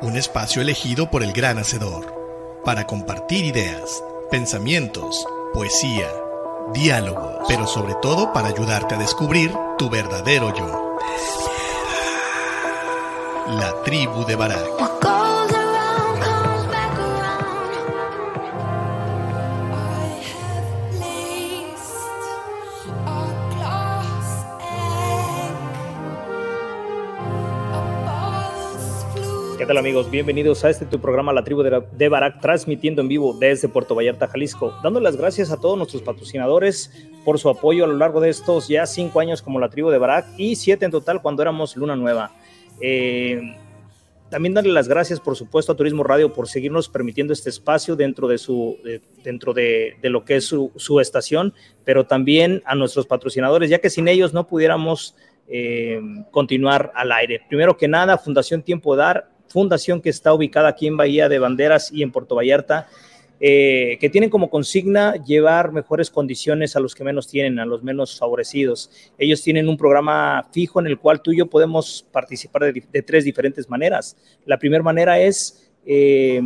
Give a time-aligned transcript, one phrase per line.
[0.00, 2.14] Un espacio elegido por el gran hacedor
[2.64, 6.08] para compartir ideas pensamientos, poesía,
[6.72, 10.96] diálogo, pero sobre todo para ayudarte a descubrir tu verdadero yo.
[13.48, 15.07] La tribu de Barak.
[29.66, 30.10] Tal amigos?
[30.10, 34.28] Bienvenidos a este tu programa La Tribu de, Barak, transmitiendo en vivo desde Puerto Vallarta,
[34.28, 34.72] Jalisco.
[34.82, 36.92] Dando las gracias a todos nuestros patrocinadores
[37.24, 39.98] por su apoyo a lo largo de estos ya cinco años como La Tribu de
[39.98, 42.30] Barak y siete en total cuando éramos Luna Nueva.
[42.80, 43.56] Eh,
[44.30, 48.28] también darle las gracias, por supuesto, a Turismo Radio por seguirnos permitiendo este espacio dentro
[48.28, 48.78] de, su,
[49.24, 51.52] dentro de, lo que es su, su, estación,
[51.84, 55.16] pero también a nuestros patrocinadores, ya que sin ellos no pudiéramos
[55.48, 57.40] eh, continuar al aire.
[57.48, 61.90] Primero que nada, Fundación Tiempo Dar, fundación que está ubicada aquí en Bahía de Banderas
[61.92, 62.88] y en Puerto Vallarta,
[63.40, 67.84] eh, que tienen como consigna llevar mejores condiciones a los que menos tienen, a los
[67.84, 68.90] menos favorecidos.
[69.16, 73.24] Ellos tienen un programa fijo en el cual tú y yo podemos participar de, tres
[73.24, 74.16] diferentes maneras.
[74.44, 76.40] La primera manera es eh,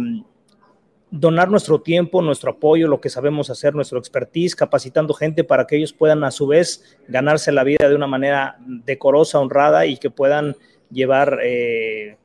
[1.11, 5.77] donar nuestro tiempo, nuestro apoyo, lo que sabemos hacer, nuestro expertise, capacitando gente para que
[5.77, 10.11] ellos puedan a su vez ganarse la vida de una manera decorosa, honrada y que
[10.11, 10.57] puedan
[10.91, 11.39] llevar...
[11.43, 12.19] Eh,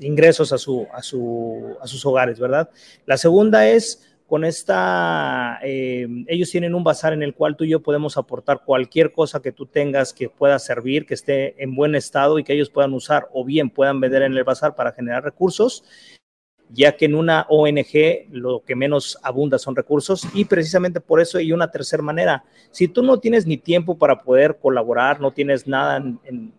[0.00, 2.68] ingresos a, su, a, su, a sus hogares, ¿verdad?
[3.06, 7.68] La segunda es con esta, eh, ellos tienen un bazar en el cual tú y
[7.68, 11.94] yo podemos aportar cualquier cosa que tú tengas que pueda servir, que esté en buen
[11.94, 15.24] estado y que ellos puedan usar o bien puedan vender en el bazar para generar
[15.24, 15.84] recursos,
[16.70, 21.36] ya que en una ONG lo que menos abunda son recursos y precisamente por eso
[21.36, 22.44] hay una tercera manera.
[22.70, 26.52] Si tú no tienes ni tiempo para poder colaborar, no tienes nada en en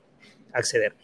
[0.52, 0.94] acceder.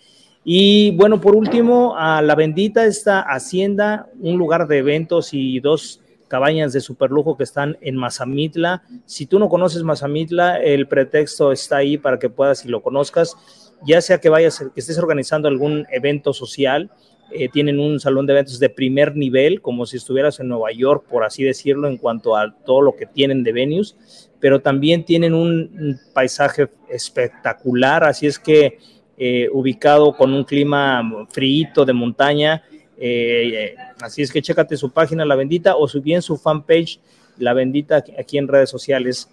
[0.44, 6.02] Y bueno, por último, a la bendita esta hacienda, un lugar de eventos y dos
[6.29, 8.82] cabañas de superlujo que están en Mazamitla.
[9.06, 13.37] Si tú no conoces Mazamitla, el pretexto está ahí para que puedas y lo conozcas,
[13.87, 16.90] ya sea que vayas, que estés organizando algún evento social,
[17.31, 21.05] eh, tienen un salón de eventos de primer nivel, como si estuvieras en Nueva York,
[21.09, 25.35] por así decirlo, en cuanto a todo lo que tienen de venues, pero también tienen
[25.35, 28.79] un, paisaje espectacular, así es que
[29.17, 32.62] eh, ubicado con un clima frío de montaña,
[32.99, 37.00] eh, así es que chécate su página La Bendita o bien su fanpage
[37.38, 39.29] La Bendita aquí en redes sociales.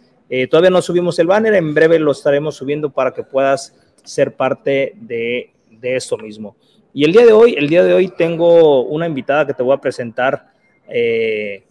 [0.50, 4.94] todavía no subimos el banner, en breve lo estaremos subiendo para que puedas ser parte
[4.96, 6.56] de, de esto mismo.
[6.94, 9.74] Y el día de hoy, el día de hoy tengo una invitada que te voy
[9.74, 10.52] a presentar.
[10.88, 11.64] Eh,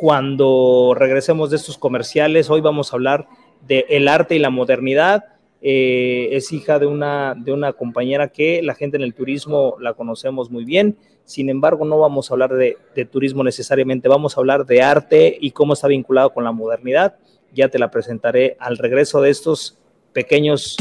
[0.00, 2.48] cuando regresemos de estos comerciales.
[2.48, 3.26] Hoy vamos a hablar
[3.68, 5.24] de el arte y la modernidad.
[5.60, 9.92] Eh, es hija de una, de una compañera que la gente en el turismo la
[9.92, 10.96] conocemos muy bien.
[11.26, 15.36] Sin embargo, no vamos a hablar de, de turismo necesariamente, vamos a hablar de arte
[15.38, 17.16] y cómo está vinculado con la modernidad.
[17.52, 19.76] Ya te la presentaré al regreso de estos
[20.14, 20.78] pequeños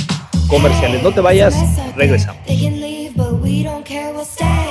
[0.47, 1.03] comerciales.
[1.03, 1.55] No te vayas,
[1.97, 2.41] regresamos.
[3.41, 4.68] we don't care, we'll stay.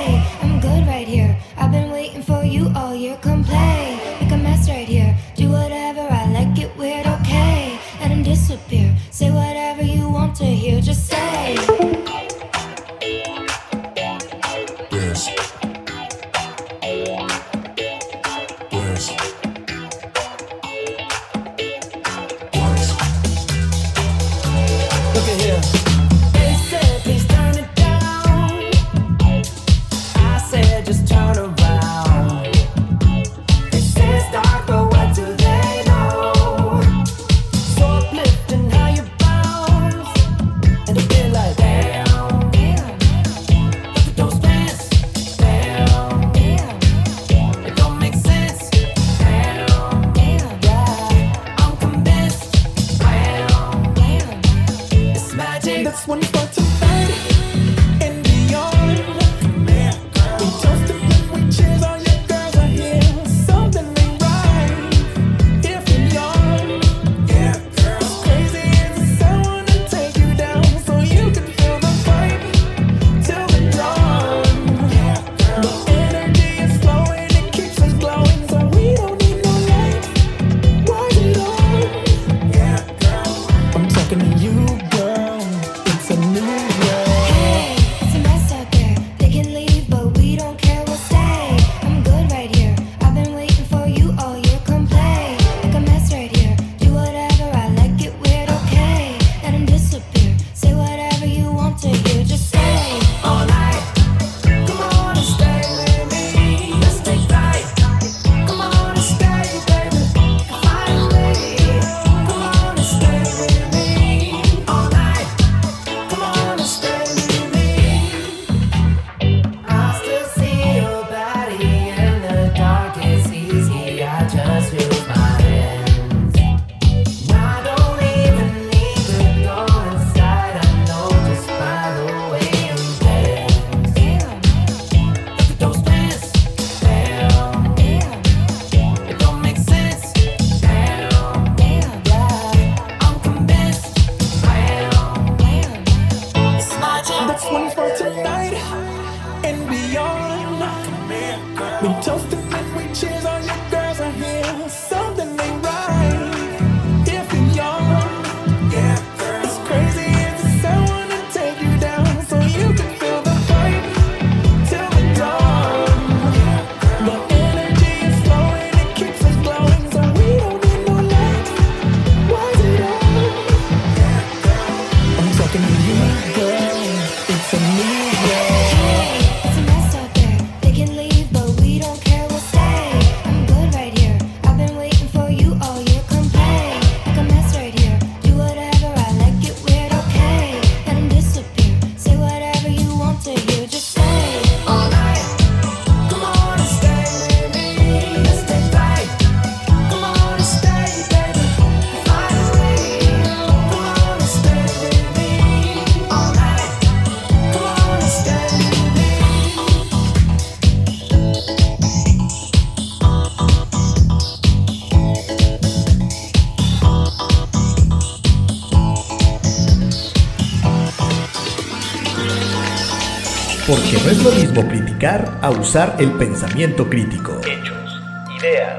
[225.41, 227.39] A usar el pensamiento crítico.
[227.39, 228.01] Hechos,
[228.39, 228.77] ideas,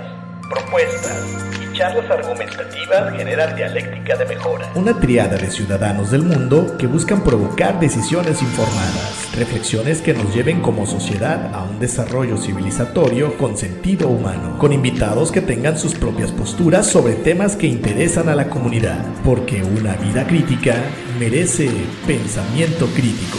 [0.49, 1.25] propuestas
[1.61, 4.71] y charlas argumentativas generan dialéctica de mejora.
[4.75, 10.61] Una triada de ciudadanos del mundo que buscan provocar decisiones informadas, reflexiones que nos lleven
[10.61, 16.31] como sociedad a un desarrollo civilizatorio con sentido humano, con invitados que tengan sus propias
[16.31, 20.77] posturas sobre temas que interesan a la comunidad, porque una vida crítica
[21.19, 21.71] merece
[22.07, 23.39] pensamiento crítico.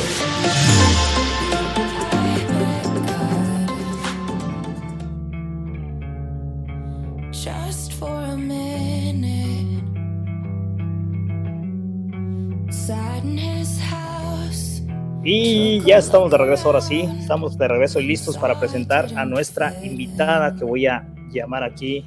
[15.24, 19.24] Y ya estamos de regreso ahora sí, estamos de regreso y listos para presentar a
[19.24, 22.04] nuestra invitada que voy a llamar aquí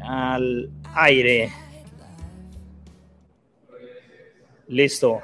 [0.00, 1.50] al aire.
[4.68, 5.20] Listo.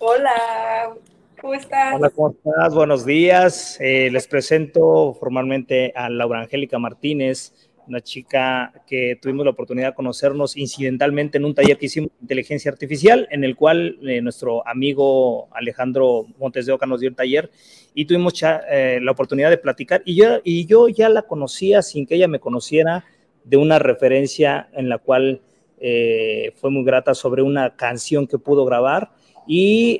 [0.00, 0.92] Hola,
[1.40, 1.94] ¿cómo estás?
[1.94, 2.74] Hola, ¿cómo estás?
[2.74, 3.78] Buenos días.
[3.80, 9.94] Eh, les presento formalmente a Laura Angélica Martínez, una chica que tuvimos la oportunidad de
[9.94, 14.66] conocernos incidentalmente en un taller que hicimos de inteligencia artificial, en el cual eh, nuestro
[14.66, 17.50] amigo Alejandro Montes de Oca nos dio el taller
[17.94, 20.02] y tuvimos eh, la oportunidad de platicar.
[20.04, 23.04] Y yo, y yo ya la conocía sin que ella me conociera
[23.44, 25.40] de una referencia en la cual
[25.80, 29.10] eh, fue muy grata sobre una canción que pudo grabar
[29.46, 29.98] y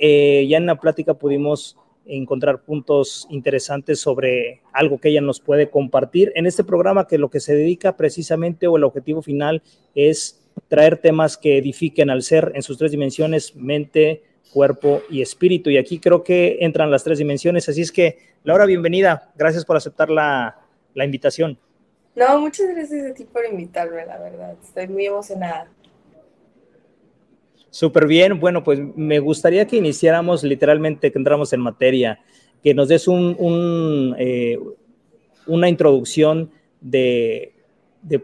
[0.49, 6.33] ya en la plática pudimos encontrar puntos interesantes sobre algo que ella nos puede compartir
[6.35, 9.63] en este programa que lo que se dedica precisamente o el objetivo final
[9.95, 15.71] es traer temas que edifiquen al ser en sus tres dimensiones, mente, cuerpo y espíritu.
[15.71, 17.69] Y aquí creo que entran las tres dimensiones.
[17.69, 19.33] Así es que, Laura, bienvenida.
[19.37, 20.59] Gracias por aceptar la,
[20.95, 21.59] la invitación.
[22.15, 24.57] No, muchas gracias a ti por invitarme, la verdad.
[24.63, 25.69] Estoy muy emocionada.
[27.73, 28.39] Súper bien.
[28.39, 32.21] Bueno, pues me gustaría que iniciáramos literalmente, que entramos en materia,
[32.63, 34.59] que nos des un, eh,
[35.47, 36.51] una introducción
[36.83, 37.55] de,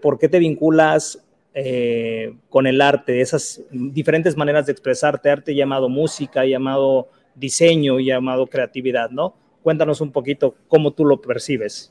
[0.02, 1.24] por qué te vinculas
[1.54, 8.48] eh, con el arte, esas diferentes maneras de expresarte, arte llamado música, llamado diseño, llamado
[8.48, 9.34] creatividad, ¿no?
[9.62, 11.90] Cuéntanos un poquito cómo tú lo percibes.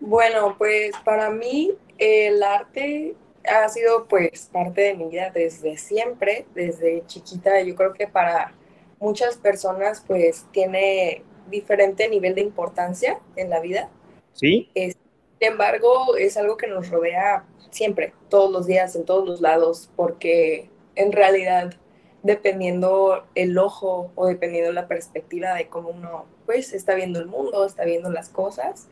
[0.00, 6.46] Bueno, pues para mí el arte ha sido pues parte de mi vida desde siempre,
[6.54, 7.60] desde chiquita.
[7.62, 8.54] Yo creo que para
[9.00, 13.90] muchas personas pues tiene diferente nivel de importancia en la vida.
[14.32, 14.70] Sí.
[14.74, 14.94] sin
[15.40, 20.70] embargo, es algo que nos rodea siempre, todos los días, en todos los lados, porque
[20.94, 21.74] en realidad,
[22.22, 27.64] dependiendo el ojo o dependiendo la perspectiva de cómo uno pues está viendo el mundo,
[27.64, 28.88] está viendo las cosas,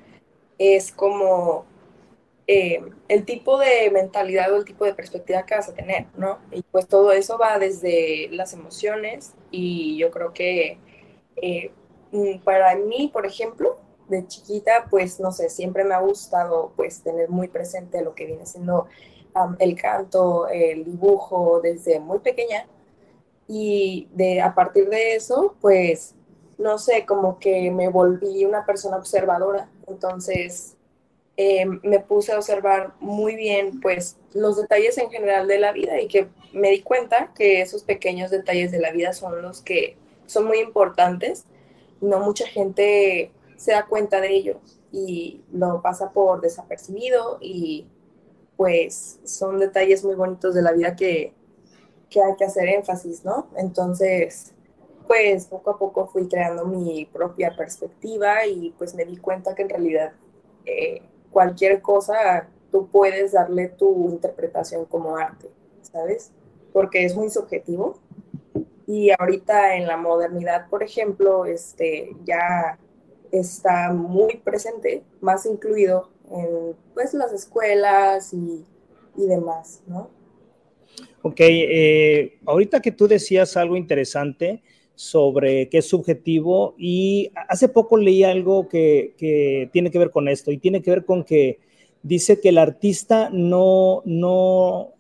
[0.59, 1.65] es como
[2.49, 6.39] eh, el tipo de mentalidad o el tipo de perspectiva que vas a tener, ¿no?
[6.53, 10.79] Y pues todo eso va desde las emociones y yo creo que
[11.37, 11.73] eh,
[12.13, 17.03] mm, para mí, por ejemplo, de chiquita, pues no sé, siempre me ha gustado pues
[17.03, 18.87] tener muy presente lo que viene siendo
[19.59, 22.67] el canto, el dibujo desde muy pequeña
[23.49, 26.15] y de a partir de eso, pues
[26.59, 30.76] no sé, como que me volví una persona observadora, entonces
[31.37, 36.01] eh, me puse a observar muy bien pues los detalles en general de la vida
[36.01, 39.97] y que me di cuenta que esos pequeños detalles de la vida son los que
[40.27, 41.45] son muy importantes.
[42.01, 44.61] No mucha gente se da cuenta de ello
[44.93, 47.87] y lo pasa por desapercibido y
[48.57, 51.35] pues son detalles muy bonitos de la vida que,
[52.09, 53.49] que hay que hacer énfasis, ¿no?
[53.57, 54.55] Entonces,
[55.07, 59.63] pues poco a poco fui creando mi propia perspectiva y pues me di cuenta que
[59.63, 60.13] en realidad
[60.65, 61.03] eh,
[61.37, 65.51] cualquier cosa tú puedes darle tu interpretación como arte,
[65.83, 66.33] ¿sabes?
[66.73, 68.01] Porque es muy subjetivo.
[68.87, 72.79] Y ahorita en la modernidad, por ejemplo, este, ya
[73.31, 78.65] está muy presente, más incluido en pues, las escuelas y,
[79.19, 80.09] y demás, ¿no?
[81.21, 84.63] Ok, eh, ahorita que tú decías algo interesante,
[84.97, 90.51] sobre qué es subjetivo y hace poco leí algo que, tiene que ver con esto
[90.51, 91.61] y tiene que ver con que
[92.03, 94.95] dice que el artista no, no,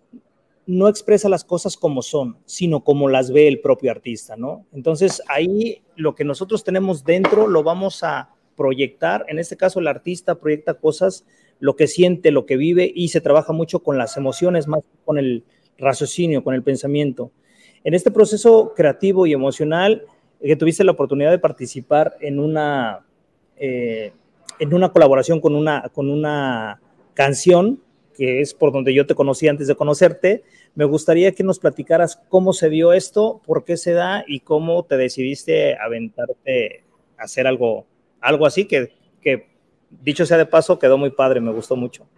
[0.66, 4.66] no expresa las cosas como son, sino como las ve el propio artista, ¿no?
[4.74, 9.88] Entonces ahí lo que nosotros tenemos dentro lo vamos a proyectar, en este caso el
[9.88, 11.24] artista proyecta cosas,
[11.58, 15.16] lo que siente, lo que vive y se trabaja mucho con las emociones, más con
[15.16, 15.42] el
[15.78, 17.30] raciocinio, con el pensamiento.
[17.86, 20.02] En este proceso creativo y emocional,
[20.40, 23.06] eh, que tuviste la oportunidad de participar en una,
[23.56, 24.10] eh,
[24.58, 26.80] en una colaboración con una, con una
[27.14, 27.80] canción,
[28.16, 30.42] que es por donde yo te conocí antes de conocerte,
[30.74, 34.82] me gustaría que nos platicaras cómo se dio esto, por qué se da y cómo
[34.82, 36.82] te decidiste aventarte
[37.16, 37.86] a hacer algo,
[38.20, 39.46] algo así que, que
[40.02, 42.08] dicho sea de paso, quedó muy padre, me gustó mucho.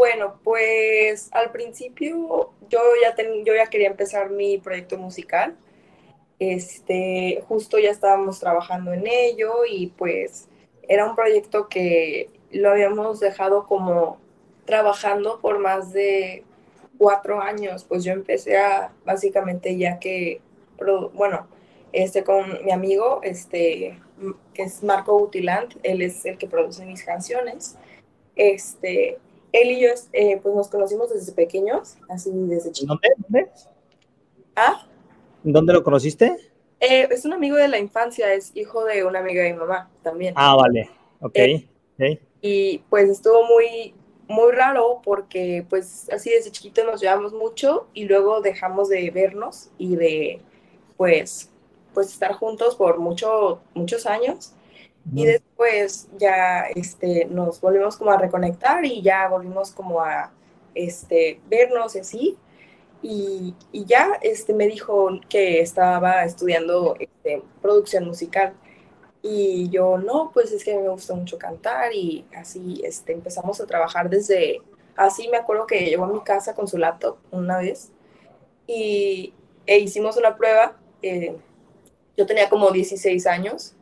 [0.00, 3.14] Bueno, pues al principio yo ya,
[3.44, 5.58] yo ya quería empezar mi proyecto musical.
[6.38, 10.48] Este, justo ya estábamos trabajando en ello y pues
[10.88, 14.16] era un proyecto que lo habíamos dejado como
[14.64, 16.44] trabajando por más de
[16.96, 17.84] cuatro años.
[17.84, 20.40] Pues yo empecé a básicamente ya que,
[21.12, 21.46] bueno,
[21.92, 23.98] este con mi amigo, este,
[24.54, 27.76] que es Marco Utiland, él es el que produce mis canciones.
[28.34, 29.18] Este,
[29.52, 32.98] él y yo eh, pues nos conocimos desde pequeños, así desde chicos.
[33.00, 33.08] ¿Dónde?
[33.18, 33.50] ¿Dónde?
[34.56, 34.86] ¿Ah?
[35.42, 36.36] ¿Dónde lo conociste?
[36.80, 39.90] Eh, es un amigo de la infancia, es hijo de una amiga de mi mamá
[40.02, 40.34] también.
[40.36, 40.88] Ah, vale,
[41.20, 41.36] ok.
[41.36, 43.94] Eh, y pues estuvo muy
[44.28, 49.70] muy raro porque pues así desde chiquito nos llevamos mucho y luego dejamos de vernos
[49.76, 50.40] y de
[50.96, 51.50] pues
[51.92, 54.54] pues estar juntos por mucho, muchos años.
[55.14, 60.32] Y después ya este, nos volvimos como a reconectar y ya volvimos como a
[60.74, 62.38] este, vernos así.
[63.02, 68.54] Y, y ya este, me dijo que estaba estudiando este, producción musical.
[69.22, 73.66] Y yo, no, pues es que me gusta mucho cantar y así este, empezamos a
[73.66, 74.62] trabajar desde,
[74.96, 77.90] así me acuerdo que llegó a mi casa con su laptop una vez
[78.66, 79.34] y
[79.66, 80.76] e hicimos una prueba.
[81.02, 81.36] Eh,
[82.16, 83.74] yo tenía como 16 años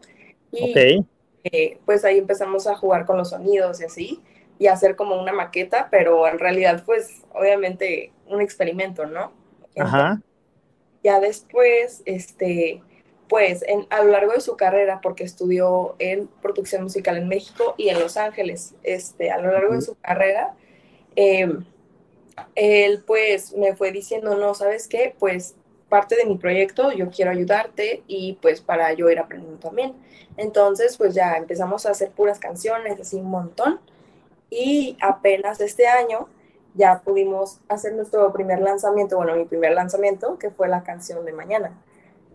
[0.52, 1.04] y
[1.44, 4.22] eh, pues ahí empezamos a jugar con los sonidos y así
[4.58, 9.32] y hacer como una maqueta, pero en realidad pues obviamente un experimento, ¿no?
[9.78, 10.20] Ajá.
[11.04, 12.82] Ya después, este,
[13.28, 17.74] pues en, a lo largo de su carrera, porque estudió en producción musical en México
[17.76, 20.54] y en Los Ángeles, este, a lo largo de su carrera,
[21.14, 21.64] em,
[22.54, 25.14] él pues me fue diciendo, no, ¿sabes qué?
[25.18, 25.54] Pues
[25.88, 29.94] parte de mi proyecto, yo quiero ayudarte y pues para yo ir aprendiendo también.
[30.36, 33.80] Entonces pues ya empezamos a hacer puras canciones, así un montón,
[34.50, 36.28] y apenas este año
[36.74, 41.32] ya pudimos hacer nuestro primer lanzamiento, bueno, mi primer lanzamiento, que fue la canción de
[41.32, 41.76] mañana.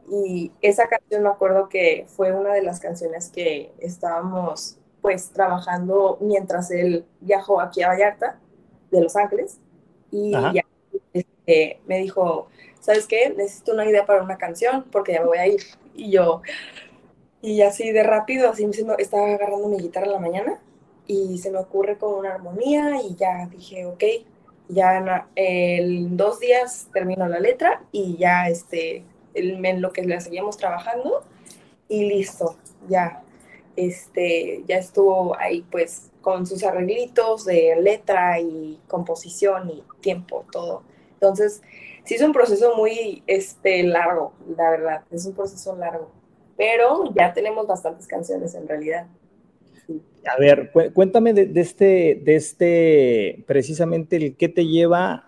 [0.10, 6.18] Y esa canción me acuerdo que fue una de las canciones que estábamos pues trabajando
[6.22, 8.40] mientras él viajó aquí a Vallarta,
[8.92, 9.60] de Los Ángeles,
[10.12, 10.64] y ya
[11.14, 12.48] este, me dijo,
[12.84, 13.34] ¿sabes qué?
[13.36, 15.62] Necesito una idea para una canción porque ya me voy a ir.
[15.96, 16.42] Y yo,
[17.42, 20.60] y así de rápido, así me estaba agarrando mi guitarra en la mañana
[21.08, 24.04] y se me ocurre con una armonía y ya dije, ok,
[24.68, 30.58] ya en dos días termino la letra y ya este, en lo que la seguíamos
[30.58, 31.24] trabajando
[31.88, 32.58] y listo,
[32.90, 33.24] ya,
[33.78, 40.84] este, ya estuvo ahí pues con sus arreglitos de letra y composición y tiempo, todo.
[41.14, 41.62] Entonces,
[42.04, 46.12] sí es un proceso muy este, largo, la verdad, es un proceso largo,
[46.58, 49.08] pero ya tenemos bastantes canciones en realidad.
[50.26, 55.26] A ver, cuéntame de, este, de este, precisamente el qué te lleva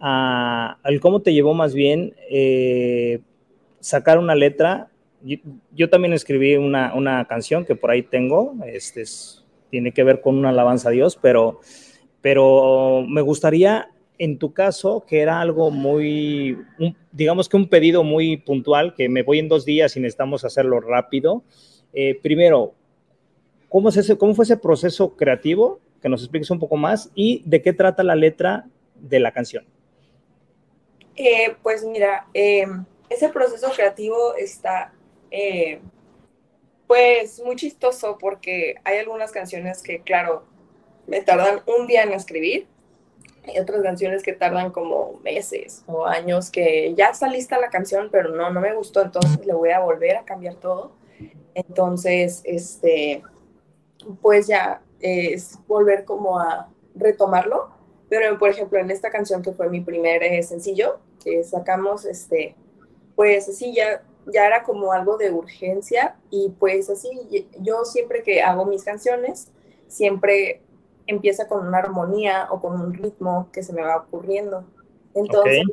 [0.00, 3.20] a, al cómo te llevó más bien eh,
[3.80, 4.88] sacar una letra.
[5.70, 9.04] Yo, también escribí una, una, canción que por ahí tengo, este
[9.70, 11.60] tiene que ver con una alabanza a Dios, pero,
[12.20, 13.91] pero me gustaría,
[14.22, 16.56] en tu caso, que era algo muy,
[17.10, 20.78] digamos que un pedido muy puntual, que me voy en dos días y necesitamos hacerlo
[20.80, 21.42] rápido.
[21.92, 22.72] Eh, primero,
[23.68, 25.80] ¿cómo, es ese, ¿cómo fue ese proceso creativo?
[26.00, 29.64] Que nos expliques un poco más y de qué trata la letra de la canción.
[31.16, 32.64] Eh, pues mira, eh,
[33.10, 34.94] ese proceso creativo está
[35.32, 35.80] eh,
[36.86, 40.44] pues muy chistoso porque hay algunas canciones que, claro,
[41.08, 42.68] me tardan un día en escribir.
[43.44, 48.08] Hay otras canciones que tardan como meses o años que ya está lista la canción,
[48.10, 50.92] pero no, no me gustó, entonces le voy a volver a cambiar todo.
[51.54, 53.22] Entonces, este,
[54.20, 57.70] pues ya es volver como a retomarlo.
[58.08, 62.54] Pero, por ejemplo, en esta canción que fue mi primer eh, sencillo, que sacamos, este,
[63.16, 67.08] pues así ya, ya era como algo de urgencia y pues así
[67.60, 69.50] yo siempre que hago mis canciones,
[69.88, 70.60] siempre
[71.12, 74.64] empieza con una armonía o con un ritmo que se me va ocurriendo.
[75.14, 75.64] Entonces,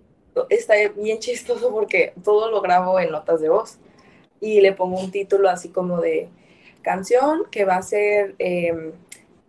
[0.49, 3.77] está bien chistoso porque todo lo grabo en notas de voz
[4.39, 6.29] y le pongo un título así como de
[6.81, 8.35] canción que va a ser...
[8.39, 8.93] Em,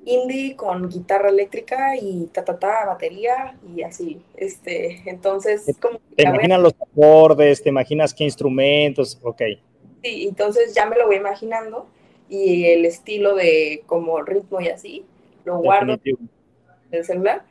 [0.04, 4.22] indie con guitarra eléctrica y ta ta ta batería y así.
[4.36, 9.42] Este entonces como te imaginas los acordes te imaginas qué instrumentos ok.
[10.02, 11.86] Sí entonces ya me lo voy imaginando
[12.28, 15.04] y el estilo de como ritmo y así
[15.50, 16.28] lo guardo en
[16.90, 17.44] el celular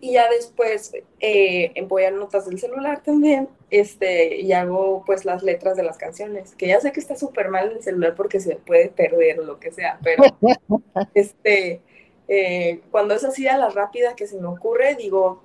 [0.00, 5.42] y ya después eh, voy a notas del celular también este y hago pues las
[5.42, 8.38] letras de las canciones que ya sé que está súper mal en el celular porque
[8.40, 10.22] se puede perder o lo que sea pero
[11.14, 11.80] este
[12.28, 15.42] eh, cuando es así a la rápida que se me ocurre, digo,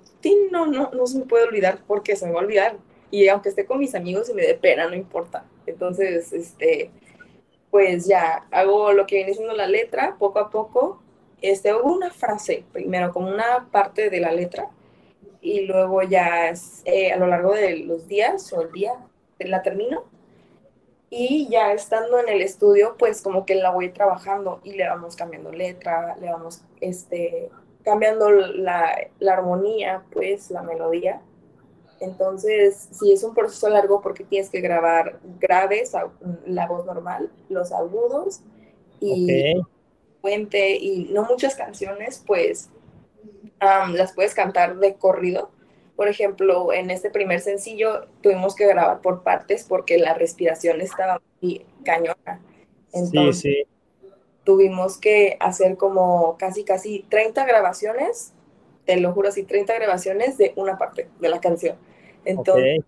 [0.50, 2.76] no, no, no se me puede olvidar porque se me va a olvidar.
[3.10, 5.44] Y aunque esté con mis amigos y me dé pena, no importa.
[5.66, 6.90] Entonces, este,
[7.70, 11.01] pues ya hago lo que viene siendo la letra, poco a poco.
[11.42, 14.70] Este, una frase primero, como una parte de la letra,
[15.42, 16.52] y luego ya
[16.84, 18.92] eh, a lo largo de los días o el día
[19.40, 20.04] la termino
[21.10, 25.14] y ya estando en el estudio, pues como que la voy trabajando y le vamos
[25.14, 27.50] cambiando letra, le vamos este,
[27.82, 31.20] cambiando la, la armonía, pues la melodía.
[32.00, 35.92] Entonces, sí es un proceso largo porque tienes que grabar graves,
[36.46, 38.40] la voz normal, los agudos
[38.98, 39.54] y
[40.22, 42.70] puente y no muchas canciones, pues
[43.60, 45.50] las puedes cantar de corrido.
[45.96, 51.20] Por ejemplo, en este primer sencillo tuvimos que grabar por partes porque la respiración estaba
[51.40, 52.40] muy cañona.
[52.92, 53.64] Entonces, sí,
[54.00, 54.08] sí.
[54.44, 58.32] tuvimos que hacer como casi, casi 30 grabaciones,
[58.84, 61.76] te lo juro así, 30 grabaciones de una parte de la canción.
[62.24, 62.80] Entonces,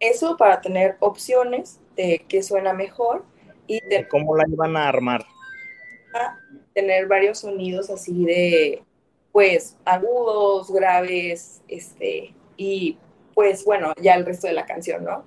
[0.00, 3.24] eso para tener opciones de qué suena mejor
[3.66, 5.24] y de cómo la iban a armar.
[6.74, 8.82] Tener varios sonidos así de,
[9.32, 12.98] pues, agudos, graves, este, y
[13.34, 15.24] pues bueno, ya el resto de la canción, ¿no?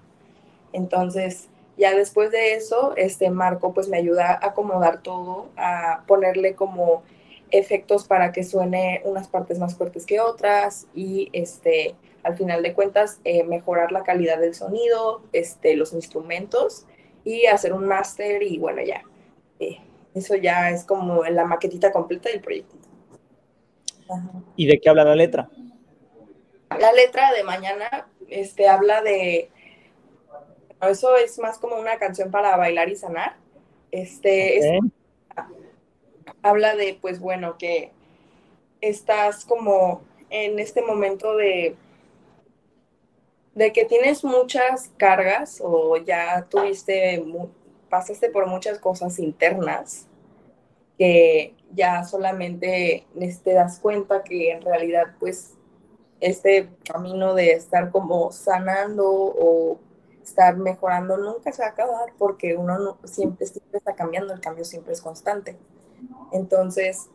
[0.73, 6.55] Entonces, ya después de eso, este Marco pues me ayuda a acomodar todo, a ponerle
[6.55, 7.03] como
[7.51, 12.73] efectos para que suene unas partes más fuertes que otras y este al final de
[12.73, 16.85] cuentas eh, mejorar la calidad del sonido, este, los instrumentos
[17.23, 19.03] y hacer un máster y bueno ya
[19.59, 19.77] eh,
[20.17, 22.75] eso ya es como la maquetita completa del proyecto.
[24.55, 25.49] ¿Y de qué habla la letra?
[26.79, 29.49] La letra de mañana este, habla de,
[30.81, 33.35] eso es más como una canción para bailar y sanar.
[33.91, 34.79] Este,
[36.41, 37.91] habla de, pues bueno, que
[38.81, 41.75] estás como en este momento de,
[43.55, 47.23] de que tienes muchas cargas o ya tuviste,
[47.89, 50.06] pasaste por muchas cosas internas
[50.97, 53.05] que ya solamente
[53.43, 55.53] te das cuenta que en realidad pues
[56.19, 59.79] este camino de estar como sanando o
[60.23, 64.65] estar mejorando nunca se va a acabar porque uno siempre, siempre está cambiando, el cambio
[64.65, 65.57] siempre es constante.
[66.31, 67.09] Entonces,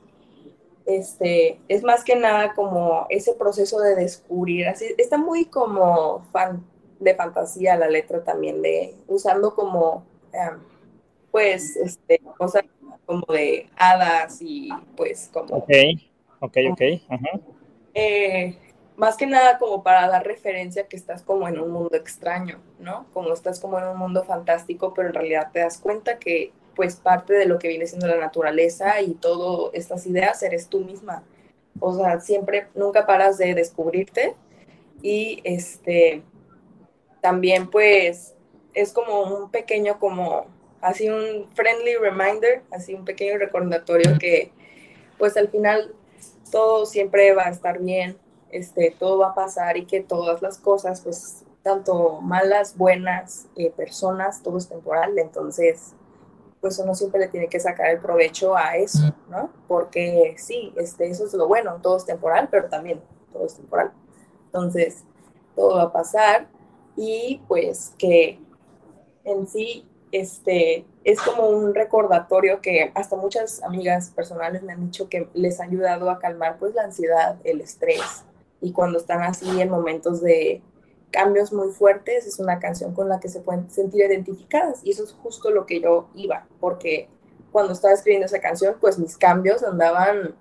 [0.87, 6.65] este, es más que nada como ese proceso de descubrir, así, está muy como fan,
[7.01, 10.59] de fantasía la letra también, de usando como, em,
[11.31, 12.65] pues, este, cosas
[13.13, 15.57] como de hadas y pues como...
[15.57, 15.71] Ok,
[16.41, 16.83] ok, ok.
[17.09, 17.41] Ajá.
[17.95, 18.57] Eh,
[18.97, 23.07] más que nada como para dar referencia que estás como en un mundo extraño, ¿no?
[23.13, 26.97] Como estás como en un mundo fantástico, pero en realidad te das cuenta que pues
[26.97, 31.23] parte de lo que viene siendo la naturaleza y todas estas ideas eres tú misma.
[31.81, 34.35] O sea, siempre, nunca paras de descubrirte
[35.03, 36.23] y este,
[37.21, 38.35] también pues
[38.73, 40.47] es como un pequeño, como
[40.83, 44.53] así un friendly reminder, así un pequeño recordatorio que
[45.17, 45.95] pues al final
[46.51, 48.19] todo siempre va a estar bien,
[48.51, 53.71] este, todo va a pasar y que todas las cosas, pues, tanto malas, buenas, eh,
[53.71, 55.95] personas, todo es temporal, entonces,
[56.61, 59.51] pues uno siempre le tiene que sacar el provecho a eso, ¿no?
[59.67, 63.01] Porque sí, este, eso es lo bueno, todo es temporal, pero también
[63.33, 63.93] todo es temporal.
[64.47, 65.05] Entonces,
[65.57, 66.49] todo va a pasar
[66.97, 68.39] y pues que
[69.25, 75.09] en sí, este, es como un recordatorio que hasta muchas amigas personales me han dicho
[75.09, 78.25] que les ha ayudado a calmar pues la ansiedad, el estrés,
[78.61, 80.63] y cuando están así en momentos de
[81.11, 85.05] cambios muy fuertes, es una canción con la que se pueden sentir identificadas y eso
[85.05, 87.09] es justo lo que yo iba, porque
[87.51, 90.35] cuando estaba escribiendo esa canción, pues mis cambios andaban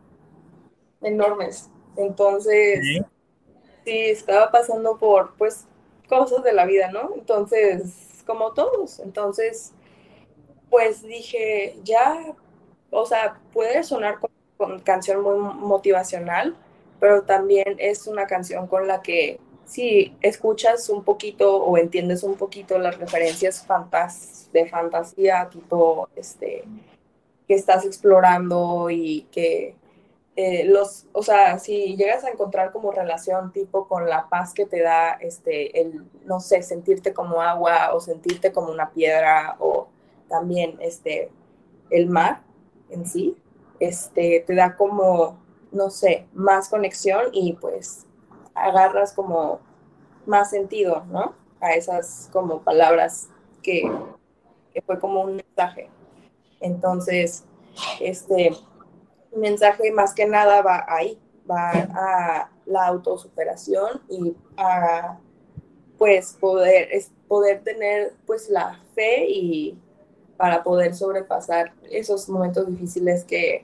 [1.01, 1.69] enormes.
[1.97, 2.79] Entonces,
[3.83, 5.65] sí, estaba pasando por pues
[6.07, 7.11] cosas de la vida, ¿no?
[7.15, 9.73] Entonces, como todos, entonces,
[10.69, 12.35] pues dije, ya,
[12.89, 16.55] o sea, puede sonar como, como canción muy motivacional,
[16.99, 22.35] pero también es una canción con la que si escuchas un poquito o entiendes un
[22.35, 23.65] poquito las referencias
[24.51, 26.65] de fantasía, tipo, este,
[27.47, 29.75] que estás explorando y que
[30.35, 34.65] eh, los, o sea, si llegas a encontrar como relación tipo con la paz que
[34.65, 39.87] te da, este, el, no sé, sentirte como agua o sentirte como una piedra o
[40.29, 41.31] también, este,
[41.89, 42.41] el mar
[42.89, 43.35] en sí,
[43.79, 45.41] este, te da como
[45.71, 48.05] no sé, más conexión y pues
[48.53, 49.59] agarras como
[50.25, 51.33] más sentido, ¿no?
[51.61, 53.29] A esas como palabras
[53.63, 53.89] que,
[54.85, 55.89] fue como un mensaje.
[56.59, 57.45] Entonces,
[57.99, 58.51] este
[59.35, 65.17] mensaje más que nada va ahí, va a la autosuperación y a
[65.97, 66.89] pues poder,
[67.27, 69.77] poder tener pues la fe y
[70.37, 73.63] para poder sobrepasar esos momentos difíciles que,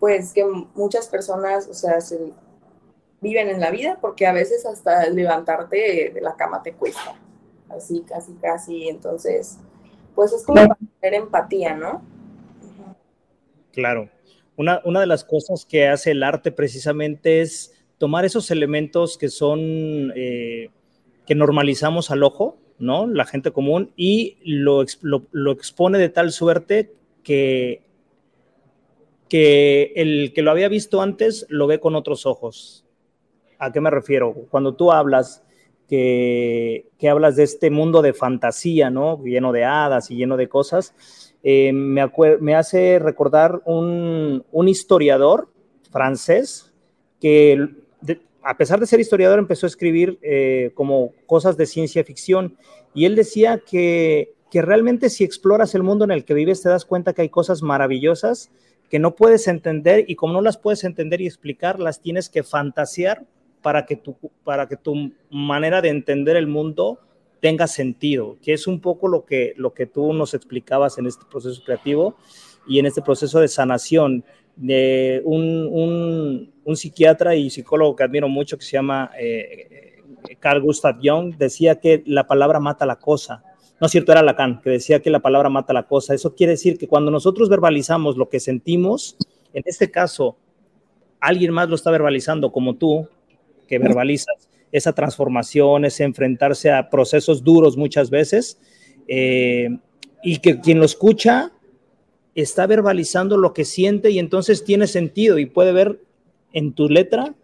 [0.00, 2.32] pues que muchas personas, o sea, se
[3.20, 7.14] viven en la vida porque a veces hasta levantarte de la cama te cuesta,
[7.68, 9.58] así, casi, casi, entonces,
[10.14, 12.00] pues es como para tener empatía, ¿no?
[13.72, 14.08] Claro.
[14.56, 20.12] Una, de las cosas que hace el arte precisamente es tomar esos elementos que son,
[20.16, 20.70] eh,
[21.26, 23.06] que normalizamos al ojo, ¿no?
[23.06, 26.92] La gente común, y lo, lo expone de tal suerte
[27.22, 27.86] que
[29.28, 32.84] que el que lo había visto antes lo ve con otros ojos.
[33.58, 34.34] ¿A qué me refiero?
[34.50, 35.42] Cuando tú hablas
[35.88, 39.22] que, que hablas de este mundo de fantasía, ¿no?
[39.24, 45.48] Lleno de hadas y lleno de cosas, eh, me, hace recordar un, un historiador
[45.92, 46.72] francés
[47.20, 47.68] que
[48.42, 52.56] a pesar de ser historiador, empezó a escribir eh, como cosas de ciencia ficción.
[52.94, 56.68] Y él decía que, que realmente si exploras el mundo en el que vives, te
[56.68, 58.50] das cuenta que hay cosas maravillosas
[58.90, 62.42] que no puedes entender y como no las puedes entender y explicar, las tienes que
[62.42, 63.24] fantasear
[63.62, 67.00] para que tu, para que tu manera de entender el mundo
[67.46, 71.24] tenga sentido, que es un poco lo que, lo que tú nos explicabas en este
[71.30, 72.16] proceso creativo
[72.66, 74.24] y en este proceso de sanación
[74.56, 80.02] de un, un, psiquiatra y psicólogo que admiro mucho que se llama eh,
[80.40, 83.44] Carl Gustav Jung, decía que la palabra mata la cosa.
[83.80, 86.14] No es cierto, era Lacan, que decía que la palabra mata la cosa.
[86.14, 89.16] Eso quiere decir que cuando nosotros verbalizamos lo que sentimos,
[89.54, 90.36] en este caso,
[91.20, 93.08] alguien más lo está verbalizando como tú,
[93.68, 98.58] que verbalizas esa transformación, ese enfrentarse a procesos duros muchas veces,
[99.08, 99.78] eh,
[100.22, 101.52] y que quien lo escucha
[102.34, 106.00] está verbalizando lo que siente y entonces tiene sentido y puede ver
[106.52, 107.34] en tu letra,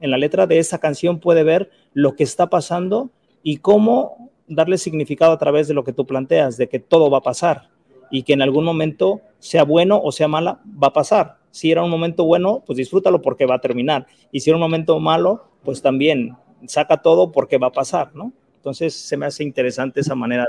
[0.00, 3.10] en la letra de esa canción, puede ver lo que está pasando
[3.42, 7.18] y cómo darle significado a través de lo que tú planteas, de que todo va
[7.18, 7.70] a pasar
[8.10, 11.38] y que en algún momento, sea bueno o sea mala, va a pasar.
[11.50, 14.06] Si era un momento bueno, pues disfrútalo porque va a terminar.
[14.32, 18.32] Y si era un momento malo, pues también saca todo porque va a pasar, ¿no?
[18.56, 20.46] Entonces se me hace interesante esa manera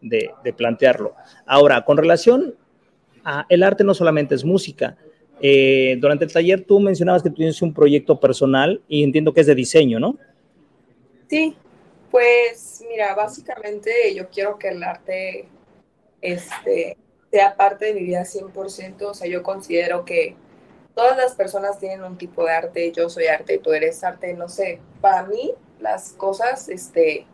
[0.00, 1.14] de, de plantearlo.
[1.46, 2.54] Ahora, con relación
[3.24, 4.96] Ah, el arte no solamente es música.
[5.40, 9.46] Eh, durante el taller tú mencionabas que tienes un proyecto personal y entiendo que es
[9.46, 10.18] de diseño, ¿no?
[11.28, 11.56] Sí,
[12.10, 15.48] pues mira, básicamente yo quiero que el arte
[16.20, 16.98] este,
[17.30, 20.36] sea parte de mi vida 100%, o sea, yo considero que
[20.94, 24.48] todas las personas tienen un tipo de arte, yo soy arte, tú eres arte, no
[24.48, 27.26] sé, para mí las cosas, este,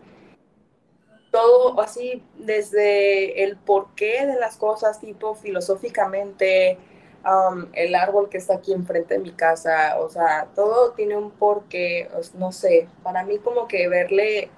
[1.31, 6.79] todo así desde el porqué de las cosas, tipo filosóficamente,
[7.25, 11.31] um, el árbol que está aquí enfrente de mi casa, o sea, todo tiene un
[11.31, 14.51] porqué, no sé, para mí como que verle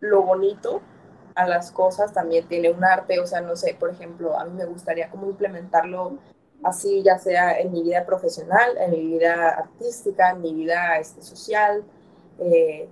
[0.00, 0.82] lo bonito
[1.34, 4.52] a las cosas también tiene un arte, o sea, no sé, por ejemplo, a mí
[4.52, 6.18] me gustaría como implementarlo
[6.64, 11.22] así, ya sea en mi vida profesional, en mi vida artística, en mi vida este,
[11.22, 11.84] social,
[12.38, 12.88] eh,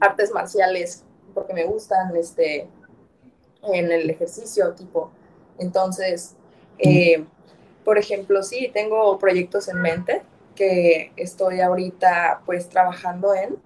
[0.00, 2.68] artes marciales porque me gustan este,
[3.62, 5.10] en el ejercicio, tipo.
[5.58, 6.36] Entonces,
[6.78, 7.24] eh,
[7.84, 10.22] por ejemplo, sí, tengo proyectos en mente
[10.54, 13.56] que estoy ahorita pues trabajando en.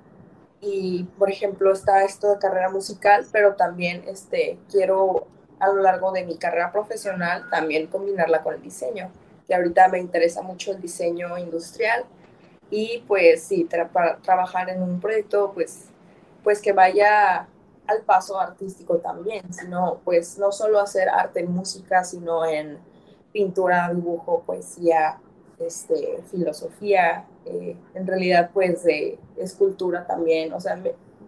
[0.60, 5.26] Y, por ejemplo, está esto de carrera musical, pero también este, quiero
[5.58, 9.10] a lo largo de mi carrera profesional también combinarla con el diseño,
[9.46, 12.04] que ahorita me interesa mucho el diseño industrial
[12.70, 15.86] y pues sí, para trabajar en un proyecto pues,
[16.42, 17.46] pues que vaya
[17.86, 22.78] al paso artístico también, sino pues no solo hacer arte en música, sino en
[23.32, 25.18] pintura, dibujo, poesía,
[25.58, 30.80] este, filosofía, eh, en realidad pues de escultura también, o sea,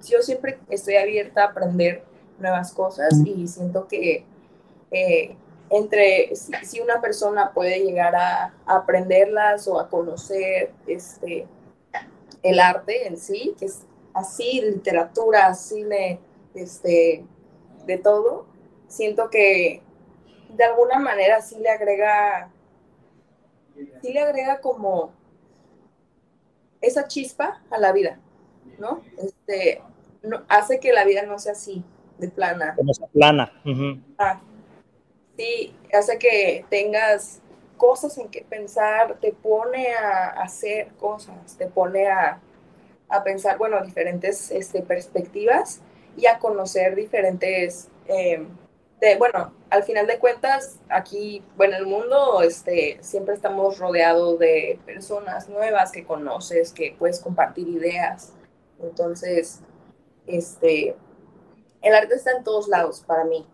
[0.05, 2.03] yo siempre estoy abierta a aprender
[2.39, 4.25] nuevas cosas y siento que
[4.91, 5.37] eh,
[5.71, 11.47] entre si, una persona puede llegar a, aprenderlas o a conocer este,
[12.43, 13.83] el arte en sí, que es
[14.15, 16.21] así, literatura, cine,
[16.55, 17.25] este,
[17.85, 18.47] de todo,
[18.89, 19.83] siento que
[20.51, 22.51] de alguna manera sí le agrega,
[24.01, 25.13] sí le agrega como
[26.81, 28.21] esa chispa a la vida,
[28.79, 29.03] ¿no?
[29.19, 29.83] Este,
[30.23, 31.85] no, hace que la vida no sea así,
[32.19, 32.75] de plana.
[32.77, 33.53] Como plana.
[34.19, 34.41] ah,
[35.37, 37.41] sí, hace que tengas
[37.77, 42.41] cosas en que pensar, te pone a hacer cosas, te pone a,
[43.09, 45.81] a pensar, bueno, diferentes este, perspectivas
[46.17, 48.47] y a conocer diferentes, eh,
[49.01, 54.39] de, bueno, al final de cuentas, aquí, bueno, en el mundo este, siempre estamos rodeados
[54.39, 58.33] de personas nuevas que conoces, que puedes compartir ideas.
[58.81, 59.61] Entonces,
[60.27, 60.97] este,
[61.87, 63.45] el arte está en todos lados para mí,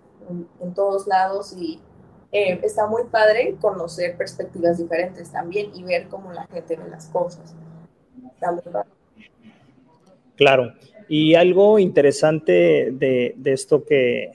[0.60, 1.78] en, todos lados y
[2.32, 7.06] eh, está muy padre conocer perspectivas diferentes también y ver cómo la gente ve las
[7.08, 7.54] cosas.
[10.36, 10.72] Claro.
[11.08, 14.32] Y algo interesante de, esto que,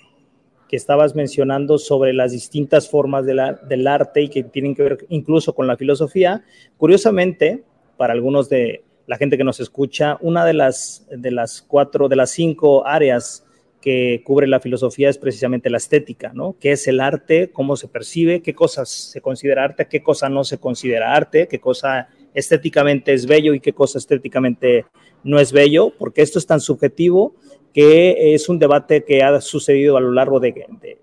[0.69, 5.65] estabas mencionando sobre las distintas formas del arte y que tienen que ver incluso con
[5.65, 6.43] la filosofía,
[6.77, 7.63] curiosamente,
[7.95, 12.17] para algunos de la gente que nos escucha, una de las, de las cuatro, de
[12.17, 13.46] las cinco áreas
[13.81, 16.55] que cubre la filosofía es precisamente la estética, ¿no?
[16.59, 17.51] ¿Qué es el arte?
[17.51, 18.41] ¿Cómo se percibe?
[18.41, 19.87] ¿Qué cosas se considera arte?
[19.87, 21.47] ¿Qué cosa no se considera arte?
[21.47, 24.85] ¿Qué cosa estéticamente es bello y qué cosa estéticamente
[25.23, 27.35] no es bello, porque esto es tan subjetivo
[27.73, 30.97] que es un debate que ha sucedido a lo largo de, de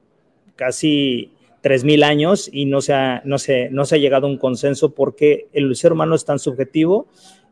[0.56, 1.32] casi
[1.62, 4.94] 3.000 años y no se, ha, no, se, no se ha llegado a un consenso
[4.94, 7.06] porque el ser humano es tan subjetivo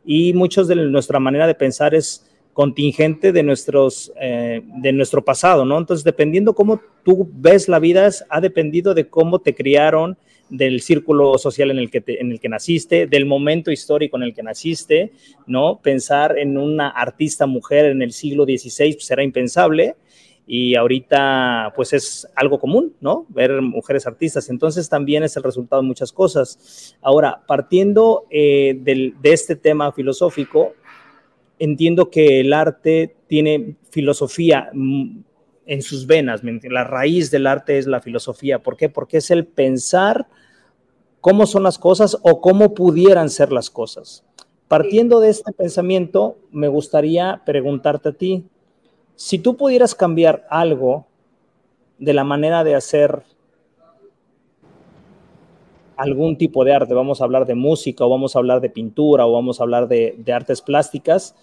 [0.05, 5.65] y muchos de nuestra manera de pensar es contingente de, nuestros, eh, de nuestro pasado,
[5.65, 5.79] ¿no?
[5.79, 10.17] Entonces, dependiendo cómo tú ves la vida, ha dependido de cómo te criaron,
[10.51, 14.35] del círculo social en el, que en el que naciste, del momento histórico en el
[14.35, 15.13] que naciste,
[15.47, 15.81] ¿no?
[15.83, 19.97] Pensar en una artista mujer en el siglo XVI pues, impensable,
[20.47, 23.25] y ahorita pues es algo común, ¿no?
[23.31, 26.97] Ver mujeres artistas, entonces también es el resultado de muchas cosas.
[27.01, 30.75] Ahora, partiendo eh, del, de este tema filosófico,
[31.63, 35.21] entiendo que el arte tiene filosofía mm,
[35.65, 38.89] en sus venas, la raíz del arte es la filosofía, ¿por qué?
[38.89, 40.27] Porque es el pensar
[41.21, 44.25] cómo son las cosas o cómo pudieran ser las cosas.
[44.67, 48.45] Partiendo de este pensamiento, me gustaría preguntarte a ti,
[49.15, 51.07] si tú pudieras cambiar algo
[51.99, 53.23] de la manera de hacer
[55.97, 59.27] algún tipo de arte, vamos a hablar de música o vamos a hablar de pintura
[59.27, 61.37] o vamos a hablar de, artes plásticas,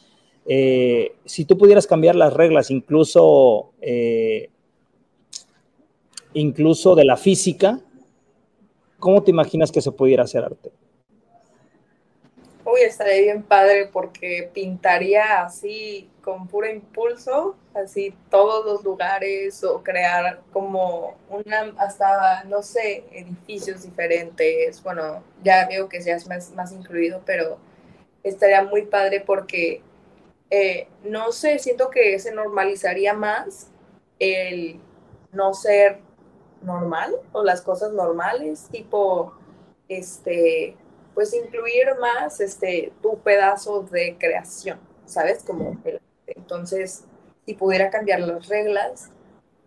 [0.52, 4.50] eh, si tú pudieras cambiar las reglas incluso, eh,
[6.34, 7.80] incluso de la física,
[8.98, 10.72] ¿cómo te imaginas que se pudiera hacer arte?
[12.66, 19.84] Uy, estaría bien padre porque pintaría así con puro impulso, así todos los lugares o
[19.84, 24.82] crear como una, hasta, no sé, edificios diferentes.
[24.82, 27.60] Bueno, ya veo que seas más, más incluido, pero
[28.24, 29.84] estaría muy padre porque,
[30.50, 33.70] eh, no sé, siento que se normalizaría más
[34.18, 34.80] el
[35.32, 36.00] no ser
[36.62, 39.34] normal o las cosas normales, tipo,
[39.88, 40.76] este,
[41.14, 45.44] pues incluir más este, tu pedazo de creación, ¿sabes?
[45.44, 45.78] Como
[46.28, 47.06] entonces,
[47.46, 49.10] si pudiera cambiar las reglas,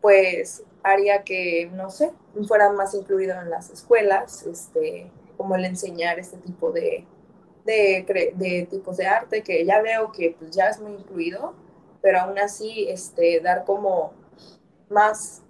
[0.01, 2.13] pues haría que, no sé,
[2.47, 7.07] fuera más incluido en las escuelas, este, como el enseñar este tipo de,
[7.65, 11.55] de, tipos de arte, que ya veo que pues, ya es muy incluido,
[12.01, 14.13] pero aún así este, dar como
[14.89, 15.43] más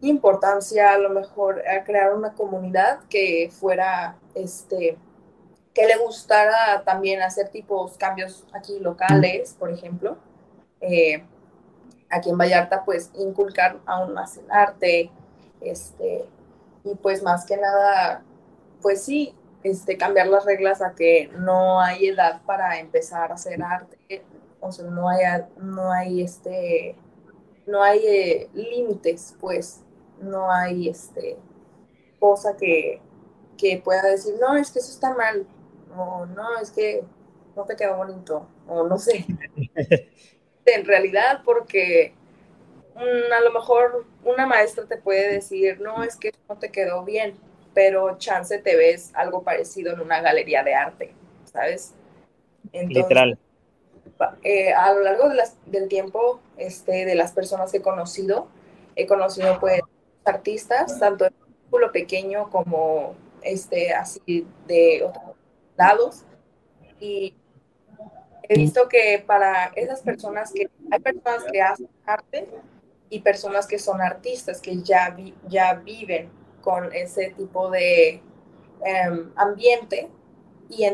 [0.00, 4.96] importancia a lo mejor a crear una comunidad que fuera este
[5.74, 10.16] que le gustara también hacer tipos cambios aquí locales, por ejemplo.
[10.80, 11.22] Eh,
[12.10, 15.12] aquí en Vallarta, pues inculcar aún más el arte,
[15.60, 16.24] este,
[16.82, 18.24] y pues más que nada,
[18.82, 23.62] pues sí, este, cambiar las reglas a que no hay edad para empezar a hacer
[23.62, 24.22] arte,
[24.60, 25.24] o sea, no hay,
[25.60, 26.96] no hay, este,
[27.66, 29.82] no hay eh, límites, pues,
[30.20, 31.36] no hay, este,
[32.18, 33.00] cosa que,
[33.56, 35.46] que pueda decir, no, es que eso está mal,
[35.96, 37.04] o no, es que
[37.56, 39.26] no te quedó bonito, o no sé.
[40.64, 42.14] en realidad, porque
[42.94, 47.04] mm, a lo mejor una maestra te puede decir, no, es que no te quedó
[47.04, 47.34] bien,
[47.78, 51.14] pero chance te ves algo parecido en una galería de arte,
[51.44, 51.94] ¿sabes?
[52.72, 53.38] Literal.
[54.42, 55.28] Eh, a lo largo
[55.66, 58.48] del tiempo, este, de las personas que he conocido,
[58.96, 59.80] he conocido pues
[60.24, 65.36] artistas, tanto en círculo pequeño como este, así de otros
[65.76, 66.24] lados.
[66.98, 67.36] Y
[68.42, 72.48] he visto que para esas personas que hay personas que hacen arte
[73.08, 78.20] y personas que son artistas que ya, ya viven con ese tipo de
[78.84, 80.08] em, ambiente
[80.68, 80.86] y,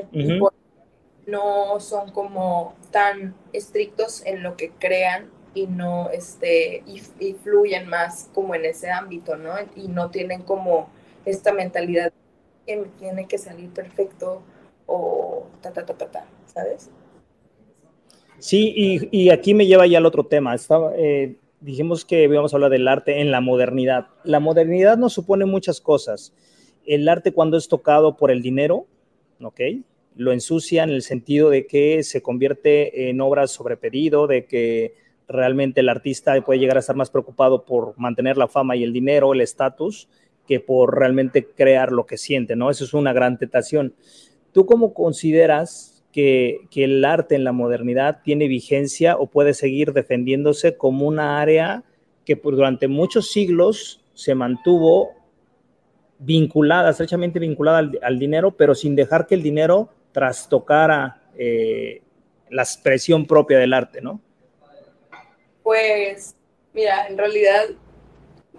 [1.27, 8.29] no son como tan estrictos en lo que crean y no este y, fluyen más
[8.35, 9.55] como en ese ámbito, ¿no?
[9.75, 10.91] Y no tienen como
[11.25, 12.13] esta mentalidad
[12.67, 14.43] que tiene que salir perfecto
[14.87, 16.91] o ta ta ta ta, ta ¿sabes?
[18.39, 20.55] Sí, y, aquí me lleva ya al otro tema.
[20.55, 24.09] Estaba, eh, dijimos que íbamos a hablar del arte en la modernidad.
[24.23, 26.35] La modernidad nos supone muchas cosas.
[26.85, 28.87] El arte cuando es tocado por el dinero,
[29.41, 29.61] ¿ok?
[30.15, 34.95] Lo ensucia en el sentido de que se convierte en obras sobre pedido, de que
[35.27, 38.93] realmente el artista puede llegar a estar más preocupado por mantener la fama y el
[38.93, 40.09] dinero, el estatus,
[40.47, 42.71] que por realmente crear lo que siente, ¿no?
[42.71, 43.95] Eso es una gran tentación.
[44.53, 50.77] ¿Tú cómo consideras que, el arte en la modernidad tiene vigencia o puede seguir defendiéndose
[50.77, 51.83] como una área
[52.25, 55.13] que durante muchos siglos se mantuvo
[56.21, 62.01] vinculada, estrechamente vinculada al, dinero, pero sin dejar que el dinero trastocara eh,
[62.49, 64.21] la expresión propia del arte, ¿no?
[65.65, 66.37] Pues,
[66.73, 67.65] mira, en realidad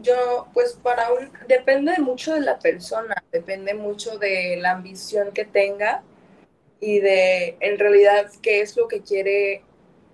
[0.02, 5.46] yo, pues para un, depende mucho de la persona, depende mucho de la ambición que
[5.46, 6.04] tenga
[6.86, 9.64] y de en realidad qué es lo que quiere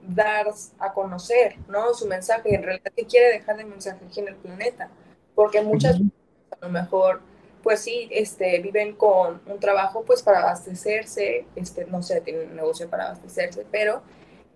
[0.01, 0.47] dar
[0.79, 1.93] a conocer, ¿no?
[1.93, 4.89] Su mensaje, en realidad qué quiere dejar de mensaje aquí en el planeta,
[5.35, 6.13] porque muchas veces
[6.49, 7.19] a lo mejor
[7.61, 12.55] pues sí, este, viven con un trabajo pues para abastecerse, este, no sé, tienen un
[12.55, 14.01] negocio para abastecerse, pero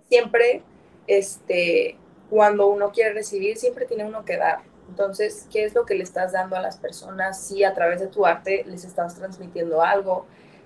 [0.07, 0.63] siempre,
[1.07, 1.97] este,
[2.30, 4.59] cuando uno quiere recibir, siempre tiene uno que dar.
[4.88, 7.41] Entonces, ¿qué es lo que le estás dando a las personas?
[7.41, 10.26] Si a través de tu arte les estás transmitiendo algo,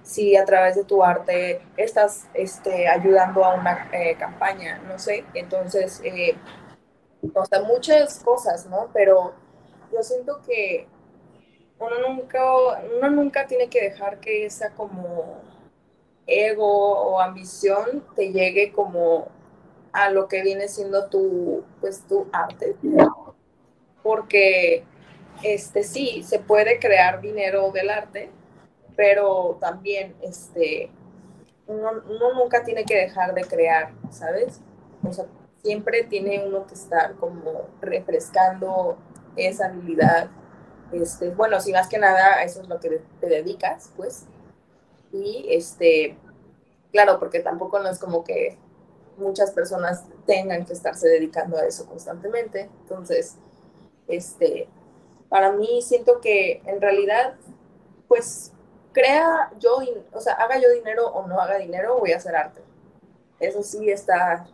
[0.10, 5.24] si a través de tu arte estás este, ayudando a una eh, campaña, no sé.
[5.36, 6.36] Entonces, eh,
[7.68, 8.90] muchas cosas, ¿no?
[8.92, 9.34] Pero
[9.94, 10.88] yo siento que
[11.78, 12.42] uno nunca,
[12.98, 15.44] uno nunca tiene que dejar que esa como
[16.26, 19.28] ego o ambición te llegue como
[19.92, 22.76] a lo que viene siendo tu, pues, tu arte.
[24.02, 24.84] Porque,
[25.44, 28.32] este, sí, se puede crear dinero del arte,
[29.00, 30.92] pero también, este,
[31.68, 31.94] uno,
[32.36, 34.60] nunca tiene que dejar de crear, ¿sabes?
[35.08, 35.26] O sea,
[35.64, 38.98] siempre tiene uno que estar como refrescando
[39.38, 40.30] esa habilidad
[40.92, 44.26] este, bueno, si más que nada eso es lo que te dedicas, pues.
[45.14, 46.18] Y este,
[46.92, 48.58] claro, porque tampoco no es como que
[49.16, 52.70] muchas personas tengan que estarse dedicando a eso constantemente.
[52.82, 53.36] Entonces,
[54.10, 54.68] este,
[55.30, 57.36] para mí siento que en realidad,
[58.10, 58.52] pues,
[59.00, 59.80] crea yo,
[60.12, 62.62] o sea, haga yo dinero o no haga dinero, voy a hacer arte.
[63.40, 64.46] Eso sí está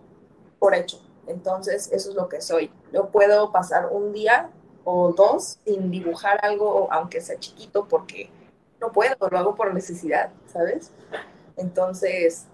[0.60, 1.02] por hecho.
[1.26, 2.72] Entonces, eso es lo que soy.
[2.94, 4.52] Yo puedo pasar un día
[4.84, 8.30] o dos sin dibujar algo, aunque sea chiquito, porque
[8.80, 10.92] no puedo, lo hago por necesidad, ¿sabes?
[11.58, 12.46] Entonces,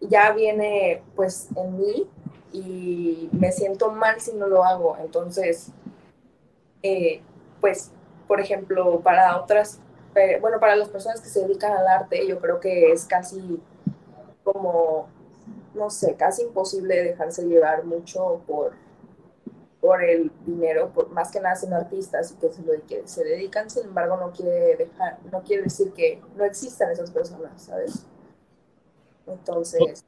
[0.00, 2.10] ya viene pues en mí
[2.52, 4.98] y me siento mal si no lo hago.
[5.00, 5.70] Entonces,
[6.82, 7.22] eh,
[7.62, 7.90] pues,
[8.28, 9.80] por ejemplo, para otras,
[10.14, 13.60] eh, bueno, para las personas que se dedican al arte, yo creo que es casi
[14.44, 15.08] como,
[15.74, 18.72] no sé, casi imposible dejarse llevar mucho por
[19.82, 23.68] por el dinero, por, más que nada son artistas y que se, que se dedican,
[23.68, 28.06] sin embargo no quiere dejar, no quiere decir que no existan esas personas, ¿sabes?
[29.26, 30.04] Entonces...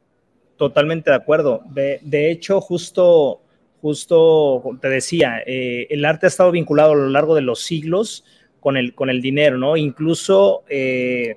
[0.57, 1.63] Totalmente de acuerdo.
[1.71, 3.41] De, de hecho, justo,
[3.83, 8.25] justo te decía, eh, el arte ha estado vinculado a lo largo de los siglos
[8.65, 9.77] con el, con el dinero, ¿no?
[9.77, 11.37] Incluso eh,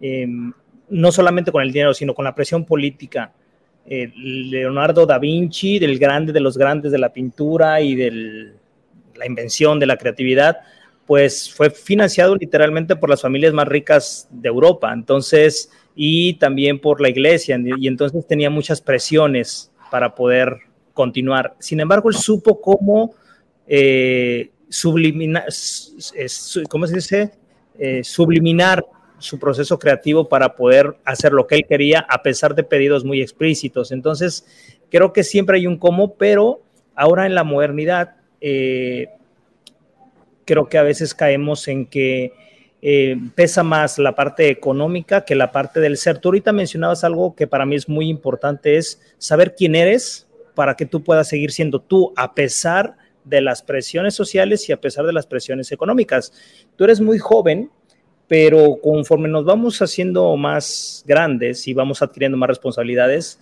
[0.00, 0.52] em,
[0.88, 3.32] no solamente con el dinero, sino con la presión política
[3.86, 8.52] eh, Leonardo da Vinci, del grande de los grandes de la pintura y de
[9.16, 10.58] la invención, de la creatividad,
[11.06, 17.00] pues fue financiado literalmente por las familias más ricas de Europa, entonces, y también por
[17.00, 20.58] la iglesia, y entonces tenía muchas presiones para poder
[20.92, 21.56] continuar.
[21.58, 23.12] Sin embargo, él supo cómo
[23.66, 25.46] eh, subliminar,
[26.68, 27.30] ¿cómo se dice?
[27.78, 28.84] Eh, subliminar
[29.18, 33.22] su proceso creativo para poder hacer lo que él quería a pesar de pedidos muy
[33.22, 33.92] explícitos.
[33.92, 34.44] Entonces,
[34.90, 36.60] creo que siempre hay un cómo, pero
[36.96, 39.10] ahora en la modernidad, eh,
[40.44, 42.32] creo que a veces caemos en que
[42.82, 46.18] eh, pesa más la parte económica que la parte del ser.
[46.18, 50.74] Tú ahorita mencionabas algo que para mí es muy importante, es saber quién eres para
[50.74, 55.06] que tú puedas seguir siendo tú a pesar de las presiones sociales y a pesar
[55.06, 56.32] de las presiones económicas.
[56.76, 57.70] Tú eres muy joven,
[58.28, 63.40] pero conforme nos vamos haciendo más grandes y vamos adquiriendo más responsabilidades,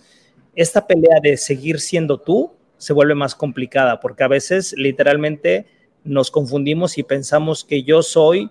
[0.55, 5.65] esta pelea de seguir siendo tú se vuelve más complicada porque a veces literalmente
[6.03, 8.49] nos confundimos y pensamos que yo soy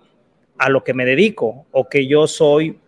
[0.57, 2.79] a lo que me dedico o que yo soy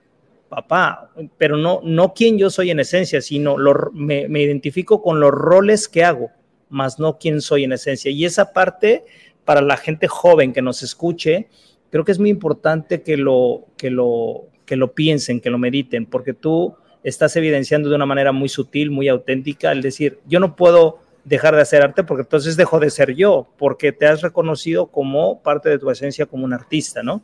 [0.49, 3.57] papá, pero no, no quién yo soy en esencia, sino
[3.93, 6.31] me, me identifico con los roles que hago,
[6.69, 8.11] más no quién soy en esencia.
[8.11, 9.05] Y esa parte,
[9.43, 11.47] para la gente joven que nos escuche,
[11.89, 16.05] creo que es muy importante que lo, que lo, que lo piensen, que lo mediten,
[16.05, 20.55] porque tú estás evidenciando de una manera muy sutil, muy auténtica, el decir, yo no
[20.55, 24.87] puedo dejar de hacer arte porque entonces dejo de ser yo, porque te has reconocido
[24.87, 27.23] como parte de tu esencia como un artista, ¿no?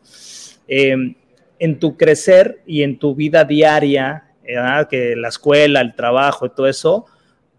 [0.68, 1.16] Em,
[1.60, 4.28] en tu crecer y en tu vida diaria,
[4.89, 7.06] que la escuela, el trabajo y todo eso,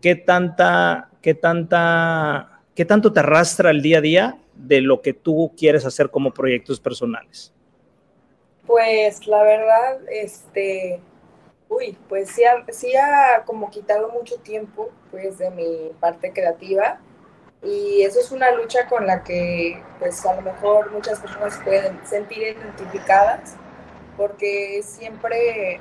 [0.01, 5.15] ¿qué tanta, qué tanta, qué tanto te arrastra el día a día de lo que
[5.15, 7.53] tú quieres hacer como proyectos personales?
[8.67, 11.01] Pues la verdad, este,
[11.69, 17.01] uy, pues sí ha, sí ha como quitado mucho tiempo pues de mi parte creativa
[17.63, 21.99] y eso es una lucha con la que pues a lo mejor muchas personas pueden
[22.05, 23.57] sentir identificadas
[24.17, 25.81] porque siempre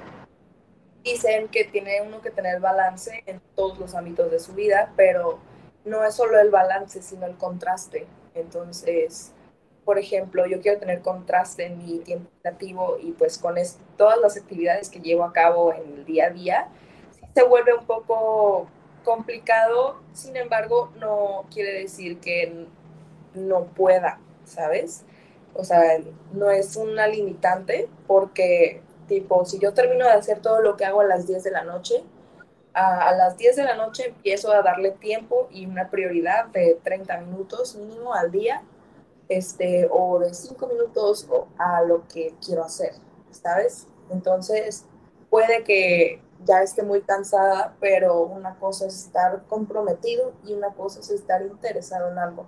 [1.04, 5.40] dicen que tiene uno que tener balance en todos los ámbitos de su vida, pero
[5.86, 8.08] no es solo el balance, sino el contraste.
[8.36, 9.32] Entonces,
[9.84, 13.56] por ejemplo, yo quiero tener contraste en mi tiempo creativo y pues con
[13.98, 16.70] todas las actividades que llevo a cabo en el día a día,
[17.34, 18.68] se vuelve un poco
[19.04, 22.68] complicado, sin embargo, no quiere decir que
[23.34, 25.04] no pueda, ¿sabes?
[25.54, 25.82] O sea,
[26.34, 28.82] no es una limitante porque,
[29.12, 31.66] tipo, si yo termino de hacer todo lo que hago a las 10 de la
[31.66, 32.02] noche,
[32.74, 37.18] a, las 10 de la noche empiezo a darle tiempo y una prioridad de 30
[37.18, 38.64] minutos mínimo al día,
[39.28, 42.94] este, o de 5 minutos a lo que quiero hacer,
[43.32, 43.86] ¿sabes?
[44.10, 44.86] Entonces,
[45.30, 51.02] puede que ya esté muy cansada, pero una cosa es estar comprometido y una cosa
[51.02, 52.46] es estar interesado en algo.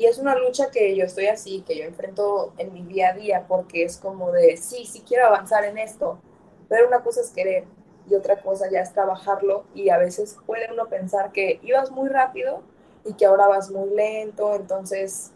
[0.00, 3.12] Y es una lucha que yo estoy así, que yo enfrento en mi día a
[3.12, 6.18] día, porque es como de, sí, sí quiero avanzar en esto,
[6.70, 7.66] pero una cosa es querer
[8.08, 12.08] y otra cosa ya es trabajarlo y a veces puede uno pensar que ibas muy
[12.08, 12.62] rápido
[13.04, 15.32] y que ahora vas muy lento, entonces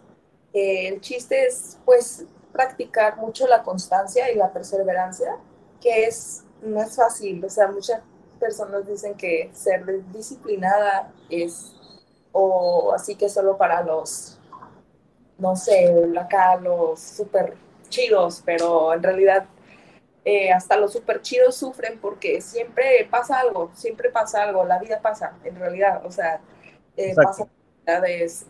[0.55, 5.37] eh, el chiste es pues practicar mucho la constancia y la perseverancia,
[5.83, 8.01] que es no es fácil, o sea, muchas
[8.41, 11.75] personas dicen que ser disciplinada es,
[12.33, 14.41] o así que solo para los,
[15.39, 17.55] no sé, acá los súper
[17.89, 19.47] chidos, pero en realidad
[20.25, 25.01] eh, hasta los súper chidos sufren porque siempre pasa algo, siempre pasa algo, la vida
[25.01, 26.41] pasa, en realidad, o sea,
[26.97, 27.47] eh, pasa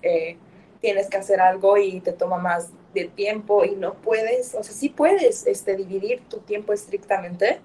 [0.02, 0.36] eh,
[0.80, 4.72] tienes que hacer algo y te toma más de tiempo y no puedes, o sea,
[4.72, 7.60] sí puedes este, dividir tu tiempo estrictamente,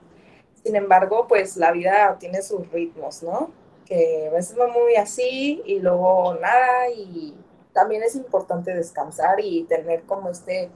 [0.64, 3.52] sin embargo, pues la vida tiene sus ritmos, ¿no?
[3.86, 7.36] Que a veces va muy así y luego nada y
[7.80, 10.70] también es importante descansar y tener como este,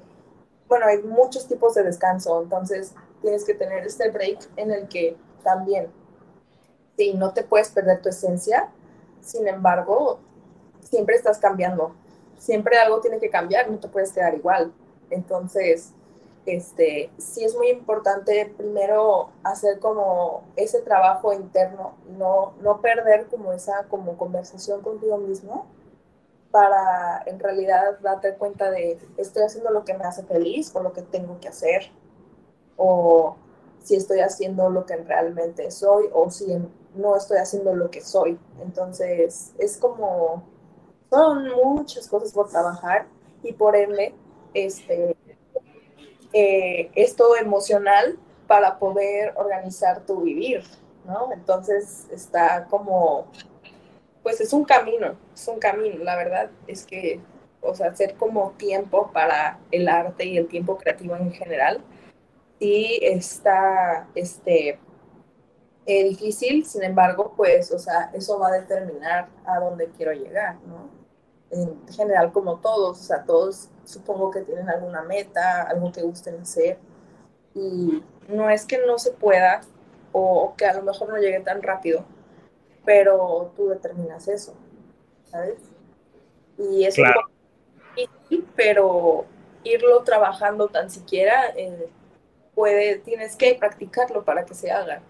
[0.69, 5.17] bueno, hay muchos tipos de descanso, entonces tienes que tener este break en el que
[5.43, 5.89] también,
[6.95, 8.69] sí, no te puedes perder tu esencia,
[9.19, 10.19] sin embargo,
[10.79, 11.93] siempre estás cambiando,
[12.37, 14.71] siempre algo tiene que cambiar, no te puedes quedar igual.
[15.09, 15.91] Entonces,
[16.45, 23.51] este, sí es muy importante primero hacer como ese trabajo interno, no, no perder como
[23.51, 25.67] esa como conversación contigo mismo
[26.53, 30.93] para en realidad darte cuenta de estoy haciendo lo que me hace feliz o lo
[30.93, 31.89] que tengo que hacer
[32.77, 33.35] o
[33.81, 36.55] si estoy haciendo lo que realmente soy o si
[36.93, 38.37] no estoy haciendo lo que soy.
[38.61, 40.43] Entonces es como,
[41.09, 43.07] son muchas cosas por trabajar
[43.41, 44.13] y por ende,
[44.53, 45.17] este,
[46.33, 50.63] eh, esto emocional para poder organizar tu vivir,
[51.03, 51.31] ¿no?
[51.33, 53.25] Entonces está como,
[54.23, 57.19] pues es un camino, es un camino, la verdad es que,
[57.61, 61.83] o sea, hacer como tiempo para el arte y el tiempo creativo en general,
[62.59, 64.79] sí está, este,
[65.85, 70.55] eh, difícil, sin embargo, pues, o sea, eso va a determinar a dónde quiero llegar,
[70.65, 70.89] ¿no?
[71.51, 76.41] En general, como todos, o sea, todos supongo que tienen alguna meta, algo que gusten
[76.41, 76.77] hacer.
[77.53, 79.61] Y no es que no se pueda
[80.13, 82.05] o que a lo mejor no llegue tan rápido,
[82.85, 84.55] pero tú determinas eso,
[85.25, 85.55] ¿sabes?
[86.57, 87.29] Y es claro.
[87.95, 89.25] difícil, pero
[89.63, 91.87] irlo trabajando tan siquiera, eh,
[92.53, 95.01] puede, tienes que practicarlo para que se haga.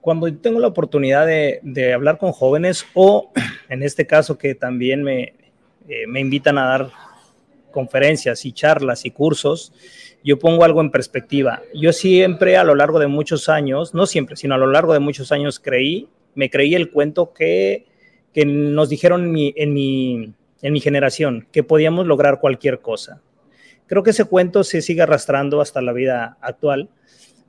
[0.00, 3.32] Cuando tengo la oportunidad de, de hablar con jóvenes o
[3.68, 5.34] en este caso que también me,
[5.88, 6.90] eh, me invitan a dar
[7.76, 9.70] conferencias y charlas y cursos,
[10.24, 11.60] yo pongo algo en perspectiva.
[11.74, 14.98] Yo siempre a lo largo de muchos años, no siempre, sino a lo largo de
[14.98, 17.84] muchos años creí, me creí el cuento que,
[18.32, 23.20] que nos dijeron en mi, en, mi, en mi generación, que podíamos lograr cualquier cosa.
[23.86, 26.88] Creo que ese cuento se sigue arrastrando hasta la vida actual,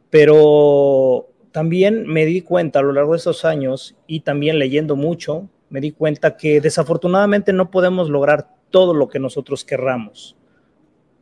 [0.10, 5.48] pero también me di cuenta a lo largo de esos años y también leyendo mucho,
[5.70, 10.36] me di cuenta que desafortunadamente no podemos lograr todo lo que nosotros querramos,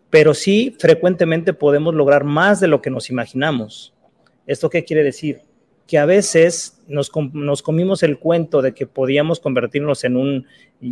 [0.10, 3.94] pero sí frecuentemente podemos lograr más de lo que nos imaginamos.
[4.48, 5.42] ¿Esto qué quiere decir?
[5.88, 7.10] Que a veces nos,
[7.62, 10.48] comimos el cuento de que podíamos convertirnos en un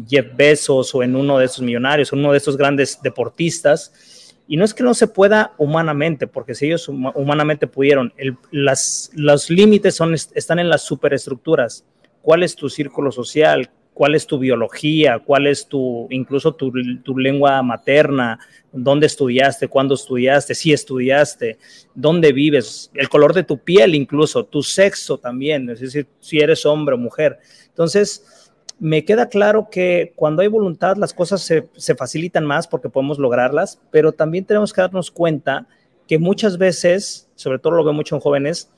[0.08, 4.66] Jeff Bezos o en uno de esos millonarios, uno de esos grandes deportistas, y no
[4.66, 8.14] es que no se pueda humanamente, porque si ellos humanamente pudieron,
[8.52, 10.00] los límites
[10.34, 11.86] están en las superestructuras
[12.22, 16.72] cuál es tu círculo social, cuál es tu biología, cuál es tu, incluso tu,
[17.18, 18.40] lengua materna,
[18.72, 21.58] dónde estudiaste, cuándo estudiaste, si estudiaste,
[21.94, 26.66] dónde vives, el color de tu piel incluso, tu sexo también, es decir, si eres
[26.66, 27.40] hombre o mujer.
[27.68, 32.90] Entonces, me queda claro que cuando hay voluntad las cosas se, se facilitan más porque
[32.90, 35.68] podemos lograrlas, pero también tenemos que darnos cuenta
[36.08, 38.73] que muchas veces, sobre todo lo veo mucho en jóvenes,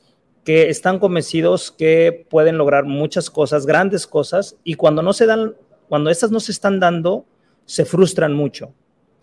[0.45, 5.55] que están convencidos que pueden lograr muchas cosas, grandes cosas, y cuando no se dan,
[5.89, 7.25] cuando estas no se están dando,
[7.65, 8.71] se frustran mucho.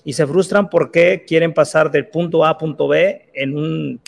[0.05, 4.01] y se frustran porque quieren pasar del punto A a punto B en un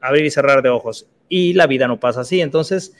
[0.00, 1.06] abrir y cerrar de ojos.
[1.28, 2.40] Y la vida no pasa así.
[2.40, 2.94] Entonces,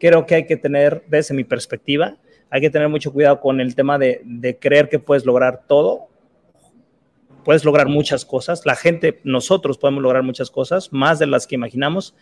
[0.00, 2.16] creo que hay que tener, desde mi perspectiva,
[2.48, 6.08] hay que tener mucho cuidado con el tema de, de creer que puedes lograr todo.
[7.44, 8.64] Puedes lograr muchas cosas.
[8.64, 12.14] La gente, nosotros podemos lograr muchas cosas, más de las que imaginamos,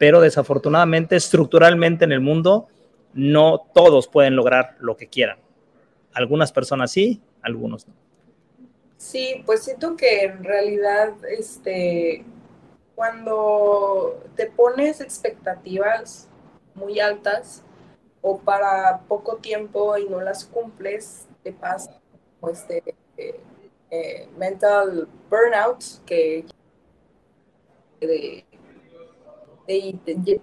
[0.00, 2.68] pero desafortunadamente, estructuralmente en el mundo,
[3.12, 5.36] no todos pueden lograr lo que quieran.
[6.14, 7.92] Algunas personas sí, algunos no.
[8.96, 12.24] Sí, pues siento que en realidad, este,
[12.94, 16.30] cuando te pones expectativas
[16.74, 17.62] muy altas
[18.22, 22.00] o para poco tiempo y no las cumples, te pasa
[22.50, 23.38] este eh,
[23.90, 26.46] eh, mental burnout que
[28.00, 28.46] de,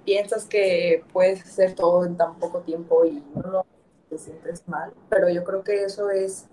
[0.04, 3.66] piensas que puedes hacer todo en tan poco tiempo y no
[4.10, 6.48] te sientes mal, pero yo creo que eso es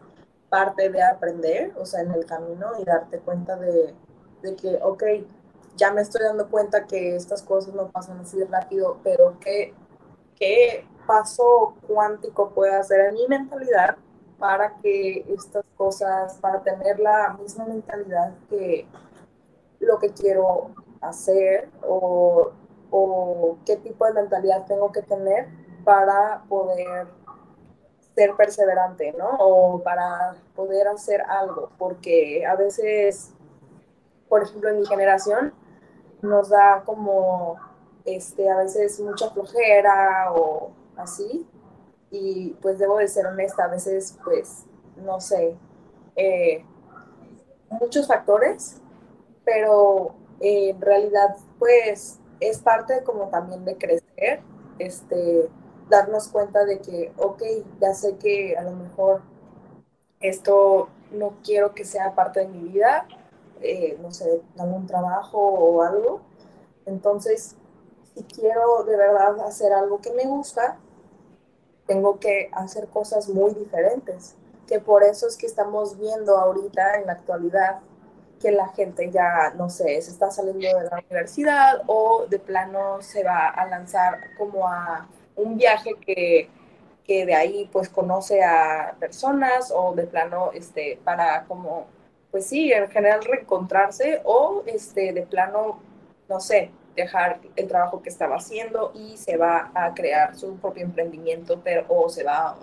[0.49, 3.95] parte de aprender, o sea, en el camino y darte cuenta de,
[4.43, 5.03] de que, ok,
[5.77, 9.75] ya me estoy dando cuenta que estas cosas no pasan así rápido, pero ¿qué,
[10.37, 13.97] qué paso cuántico puede hacer en mi mentalidad
[14.39, 18.87] para que estas cosas, para tener la misma mentalidad que
[19.81, 20.71] lo que quiero
[21.09, 22.51] hacer o,
[22.91, 25.49] o qué tipo de mentalidad tengo que tener
[25.85, 27.07] para poder
[28.15, 29.31] ser perseverante, ¿no?
[29.39, 33.33] O para poder hacer algo, porque a veces,
[34.29, 35.53] por ejemplo, en mi generación
[36.23, 37.57] nos da como,
[38.05, 41.47] este, a veces mucha flojera o así,
[42.11, 44.65] y pues debo de ser honesta, a veces, pues,
[44.97, 45.57] no sé,
[46.15, 46.65] eh,
[47.69, 48.81] muchos factores,
[49.45, 54.43] pero en realidad, pues, es parte como también de crecer,
[54.79, 55.49] este,
[55.89, 57.43] darnos cuenta de que, ok,
[57.81, 59.23] ya sé que a lo mejor
[60.21, 63.07] esto no quiero que sea parte de mi vida,
[63.61, 66.21] eh, no sé, algún trabajo o algo.
[66.87, 67.57] Entonces,
[68.15, 70.79] si quiero de verdad hacer algo que me gusta,
[71.87, 74.35] tengo que hacer cosas muy diferentes.
[74.67, 77.81] Que por eso es que estamos viendo ahorita en la actualidad
[78.45, 83.01] que la gente ya, no sé, se está saliendo de la universidad o de plano
[83.01, 86.51] se va a lanzar como a un viaje que,
[87.07, 91.87] que de ahí pues conoce a personas o de plano este, para como,
[92.31, 95.81] pues sí, en general reencontrarse o este, de plano,
[96.29, 100.85] no sé, dejar el trabajo que estaba haciendo y se va a crear su propio
[100.85, 102.59] emprendimiento pero, o se va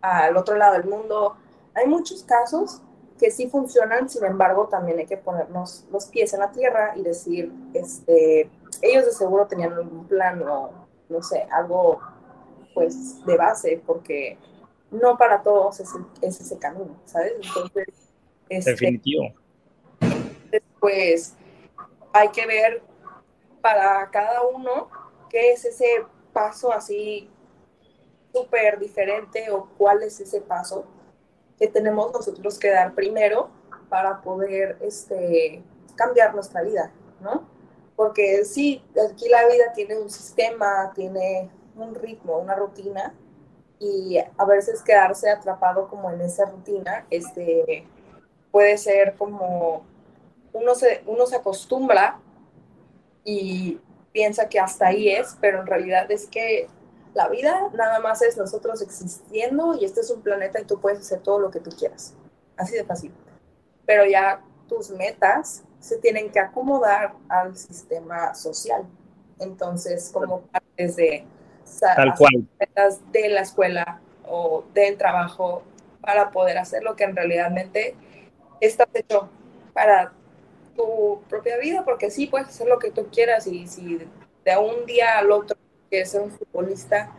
[0.00, 1.36] al otro lado del mundo.
[1.74, 2.80] Hay muchos casos
[3.20, 7.02] que sí funcionan, sin embargo, también hay que ponernos los pies en la tierra y
[7.02, 8.50] decir, este,
[8.80, 10.70] ellos de seguro tenían un plan o
[11.10, 12.00] no sé, algo
[12.72, 14.38] pues de base, porque
[14.90, 15.90] no para todos es,
[16.22, 17.34] ese camino, ¿sabes?
[17.42, 17.88] Entonces,
[18.48, 19.34] este, definitivo.
[20.78, 21.34] Pues
[22.14, 22.82] hay que ver
[23.60, 24.88] para cada uno
[25.28, 27.28] qué es ese paso así
[28.32, 30.86] súper diferente o cuál es ese paso
[31.60, 33.50] que tenemos nosotros que dar primero
[33.88, 35.62] para poder este,
[35.94, 36.90] cambiar nuestra vida,
[37.20, 37.46] ¿no?
[38.00, 38.82] porque sí,
[39.12, 43.12] aquí la vida tiene un sistema, tiene un ritmo, una rutina,
[43.78, 47.86] y a veces quedarse atrapado como en esa rutina, este,
[48.50, 49.84] puede ser como
[50.54, 52.18] uno se, uno se acostumbra
[53.22, 53.78] y
[54.12, 56.68] piensa que hasta ahí es, pero en realidad es que
[57.14, 61.00] la vida nada más es nosotros existiendo y este es un planeta y tú puedes
[61.00, 62.14] hacer todo lo que tú quieras.
[62.56, 63.12] Así de fácil.
[63.86, 68.84] Pero ya tus metas se tienen que acomodar al sistema social.
[69.38, 71.24] Entonces, como partes de
[71.78, 72.46] Tal cual.
[73.12, 75.62] de la escuela o del trabajo
[76.00, 77.52] para poder hacer lo que en realidad
[78.60, 79.28] estás hecho
[79.72, 80.12] para
[80.74, 83.98] tu propia vida, porque sí puedes hacer lo que tú quieras y si
[84.44, 85.56] de un día al otro
[85.90, 87.12] quieres ser un futbolista,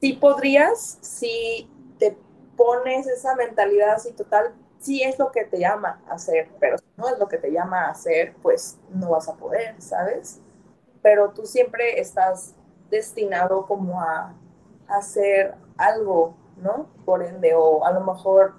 [0.00, 2.18] sí podrías si te
[2.56, 6.84] pones esa mentalidad así total si es lo que te llama a hacer, pero si
[6.96, 10.40] no es lo que te llama a hacer, pues no vas a poder, ¿sabes?
[11.02, 12.54] Pero tú siempre estás
[12.90, 14.34] destinado como a,
[14.86, 16.86] hacer algo, ¿no?
[17.04, 18.54] Por ende, o a lo mejor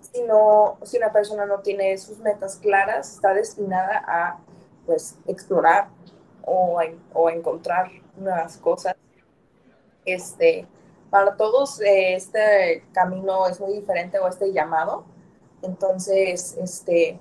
[0.00, 4.38] si no, si una persona no tiene sus metas claras, está destinada a
[4.86, 5.88] pues explorar
[6.46, 6.80] o
[7.12, 8.96] o encontrar nuevas cosas.
[10.04, 10.66] Este,
[11.10, 15.04] para todos eh, este camino es muy diferente o este llamado
[15.64, 17.18] entonces, este,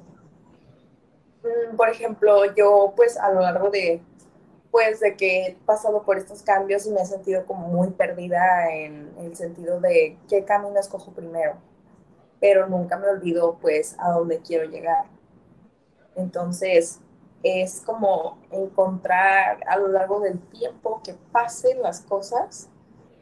[1.44, 4.02] mm, por ejemplo, yo pues a lo largo de,
[4.72, 8.74] pues de que he pasado por estos cambios y me he sentido como muy perdida
[8.74, 11.56] en el sentido de qué camino escojo primero.
[12.40, 15.06] pero nunca me olvido pues a dónde quiero llegar.
[16.16, 17.00] Entonces,
[17.44, 22.70] es como encontrar a lo largo del tiempo que pasen las cosas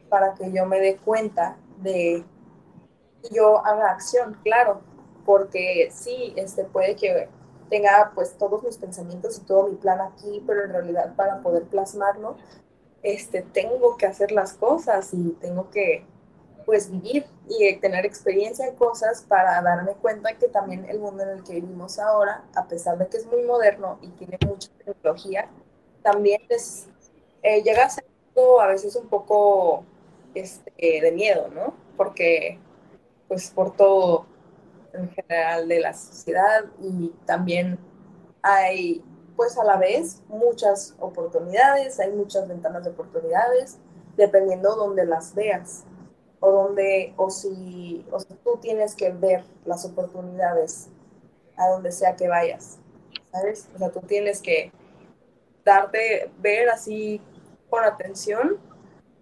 [0.10, 2.24] para que yo me dé cuenta de
[3.32, 4.82] yo haga acción, claro,
[5.26, 7.30] porque sí, este puede que
[7.70, 11.64] tenga pues todos mis pensamientos y todo mi plan aquí, pero en realidad para poder
[11.64, 12.36] plasmarlo,
[13.02, 16.06] este tengo que hacer las cosas y tengo que
[16.66, 21.30] pues vivir y tener experiencia en cosas para darme cuenta que también el mundo en
[21.30, 25.50] el que vivimos ahora, a pesar de que es muy moderno y tiene mucha tecnología,
[26.02, 26.88] también es,
[27.44, 28.06] eh, llega a ser
[28.62, 29.84] a veces un poco
[30.34, 31.74] este, de miedo, ¿no?
[31.98, 32.60] Porque
[33.28, 34.26] pues por todo
[34.94, 37.78] en general de la sociedad y también
[38.42, 39.04] hay
[39.36, 43.78] pues a la vez muchas oportunidades, hay muchas ventanas de oportunidades,
[44.18, 45.86] dependiendo donde las veas
[46.42, 50.90] o donde, o si, o tú tienes que ver las oportunidades
[51.56, 52.80] a donde sea que vayas,
[53.32, 53.70] ¿sabes?
[53.76, 54.72] O sea, tú tienes que
[55.64, 57.22] darte, ver así
[57.70, 58.58] con atención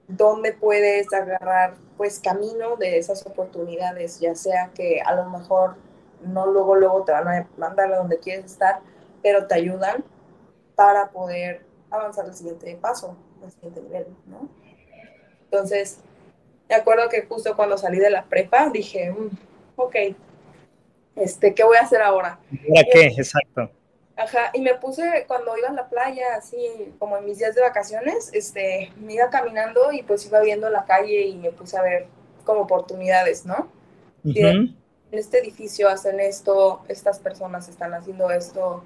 [0.07, 5.75] dónde puedes agarrar pues camino de esas oportunidades, ya sea que a lo mejor
[6.21, 8.79] no luego luego te van a mandar a donde quieres estar,
[9.21, 10.05] pero te ayudan
[10.75, 14.47] para poder avanzar al siguiente paso, al siguiente nivel, ¿no?
[15.43, 15.99] Entonces,
[16.69, 19.29] me acuerdo que justo cuando salí de la prepa dije, mm,
[19.75, 19.95] ok,
[21.15, 22.39] este, ¿qué voy a hacer ahora?
[22.73, 23.07] ¿Para qué?
[23.07, 23.71] Exacto.
[24.15, 26.57] Ajá, y me puse cuando iba a la playa, así
[26.99, 30.85] como en mis días de vacaciones, este, me iba caminando y pues iba viendo la
[30.85, 32.07] calle y me puse a ver
[32.43, 33.71] como oportunidades, ¿no?
[34.25, 34.75] en
[35.11, 38.83] este edificio hacen esto, estas personas están haciendo esto.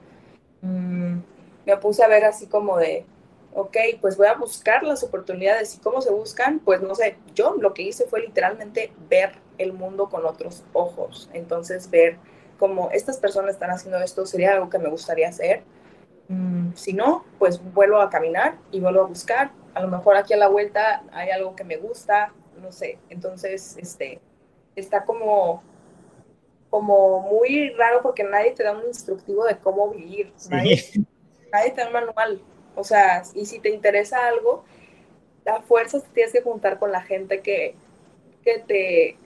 [0.62, 1.18] Mm,
[1.66, 3.06] me puse a ver así como de,
[3.56, 7.56] ok, pues voy a buscar las oportunidades y cómo se buscan, pues no sé, yo
[7.60, 12.18] lo que hice fue literalmente ver el mundo con otros ojos, entonces ver
[12.58, 15.64] cómo estas personas están haciendo esto, sería algo que me gustaría hacer.
[16.30, 19.52] Mm, si no, pues vuelvo a caminar y vuelvo a buscar.
[19.74, 23.00] A lo mejor aquí a la vuelta hay algo que me gusta, no sé.
[23.10, 24.22] Entonces, este,
[24.76, 25.62] está como,
[26.70, 30.32] como muy raro porque nadie te da un instructivo de cómo vivir.
[30.50, 30.84] Nadie,
[31.52, 32.42] nadie te da un manual.
[32.76, 34.64] O sea, y si te interesa algo,
[35.46, 37.76] a fuerzas te tienes que juntar con la gente que,
[38.44, 39.18] que te,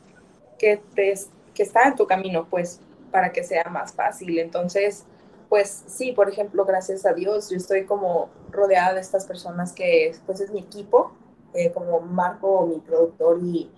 [0.57, 1.13] que te,
[1.53, 2.81] que está en tu camino, pues,
[3.11, 4.37] para que sea más fácil.
[4.39, 5.05] Entonces,
[5.49, 10.13] pues sí, por ejemplo, gracias a Dios, yo estoy como rodeada de estas personas que,
[10.25, 11.13] pues, es mi equipo,
[11.53, 13.71] eh, como Marco, mi productor, y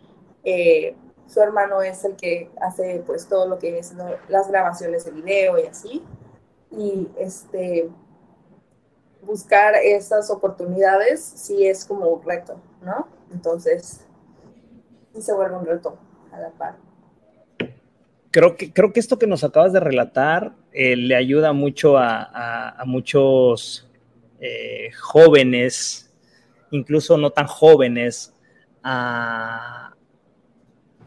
[0.43, 0.95] eh,
[1.27, 3.93] su hermano es el que hace, pues, todo lo que es
[4.27, 6.03] las grabaciones de video y así.
[6.71, 7.89] Y, este,
[9.21, 13.07] buscar esas oportunidades sí es como un reto, ¿no?
[13.31, 14.05] Entonces,
[15.13, 15.97] sí se vuelve un reto
[16.31, 16.77] a la par.
[18.31, 22.75] Creo que, creo que esto que nos acabas de relatar eh, le ayuda mucho a,
[22.85, 23.89] muchos
[24.39, 26.13] eh, jóvenes,
[26.69, 28.33] incluso no tan jóvenes,
[28.83, 29.95] a,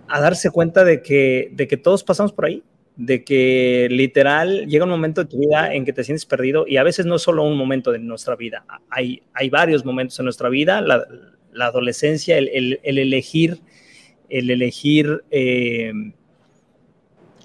[0.08, 2.64] a darse cuenta de que, de que todos pasamos por ahí,
[2.96, 6.76] de que literal llega un momento de tu vida en que te sientes perdido y
[6.76, 10.24] a veces no es solo un momento de nuestra vida, hay, hay varios momentos en
[10.24, 11.06] nuestra vida, la,
[11.66, 13.60] adolescencia, el, elegir,
[14.28, 15.92] el elegir eh,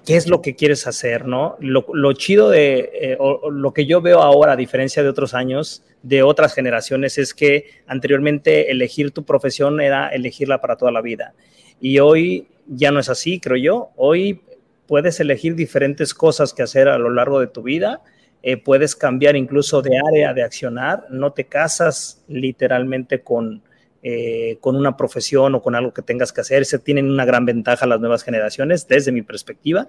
[0.08, 1.58] qué es lo que quieres hacer, ¿no?
[1.60, 3.18] Lo, chido de, eh,
[3.50, 7.66] lo que yo veo ahora, a diferencia de otros años, de otras generaciones, es que
[7.86, 11.34] anteriormente elegir tu profesión era elegirla para toda la vida.
[11.78, 13.90] Y hoy ya no es así, creo yo.
[13.96, 14.40] Hoy
[14.88, 18.00] puedes elegir diferentes cosas que hacer a lo largo de tu vida,
[18.42, 23.62] eh, puedes cambiar incluso de área de accionar, no te casas literalmente con,
[24.02, 26.64] eh, con una profesión o con algo que tengas que hacer.
[26.64, 29.88] Se tienen una gran ventaja las nuevas generaciones desde mi perspectiva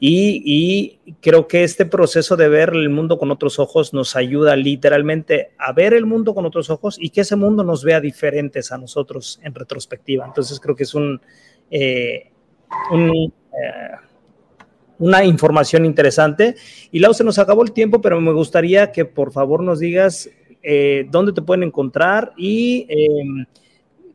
[0.00, 4.56] y, y, creo que este proceso de ver el mundo con otros ojos nos ayuda
[4.56, 8.72] literalmente a ver el mundo con otros ojos y que ese mundo nos vea diferentes
[8.72, 10.26] a nosotros en retrospectiva.
[10.26, 11.20] Entonces creo que es un...
[11.70, 12.30] Eh,
[12.90, 13.32] un
[14.98, 16.56] una información interesante.
[16.90, 20.30] Y Lau, se nos acabó el tiempo, pero me gustaría que por favor nos digas
[20.62, 23.46] eh, dónde te pueden encontrar y em,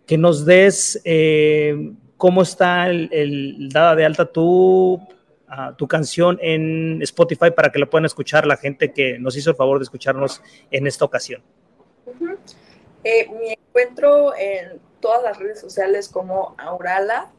[0.06, 5.00] que nos des eh, cómo está el, dada de alta tu,
[5.50, 9.50] ah, tu canción en Spotify para que la puedan escuchar la gente que nos hizo
[9.50, 11.42] el favor de escucharnos en esta ocasión.
[13.04, 17.32] Eh, me encuentro en todas las redes sociales como Aurala.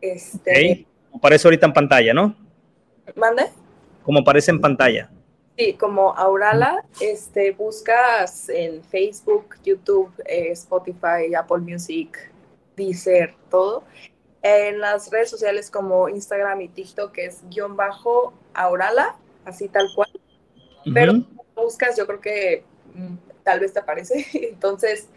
[0.00, 2.36] Este, Aparece ahorita en pantalla, ¿no?
[3.14, 3.50] ¿Mande?
[4.04, 5.10] Como aparece en pantalla.
[5.56, 12.30] Sí, como Aurala, este, buscas en Facebook, YouTube, eh, Spotify, Apple Music,
[12.74, 13.84] Deezer, todo.
[14.40, 19.86] En las redes sociales como Instagram y TikTok que es guion bajo Aurala, así tal
[19.94, 20.08] cual.
[20.92, 21.12] Pero
[21.54, 24.26] buscas, yo creo que mm, tal vez te aparece.
[24.32, 25.08] Entonces,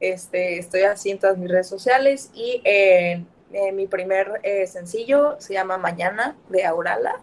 [0.00, 3.26] este, estoy así en todas mis redes sociales y en,
[3.74, 7.20] mi primer eh, sencillo se llama Mañana de Aurala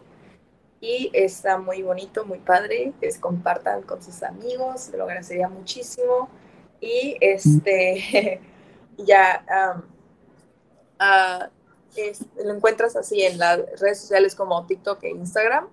[0.81, 2.93] y está muy bonito, muy padre.
[3.01, 6.29] Es compartan con sus amigos, lo agradecería muchísimo.
[6.79, 8.41] Y este,
[8.97, 9.45] ya
[10.99, 11.49] ah,
[12.43, 15.67] lo encuentras así en las redes sociales como TikTok e Instagram,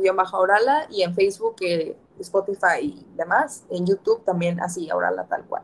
[0.00, 3.64] guion bajo Aurala, y en Facebook, eh, Spotify y demás.
[3.70, 5.62] En YouTube también así, Aurala tal cual.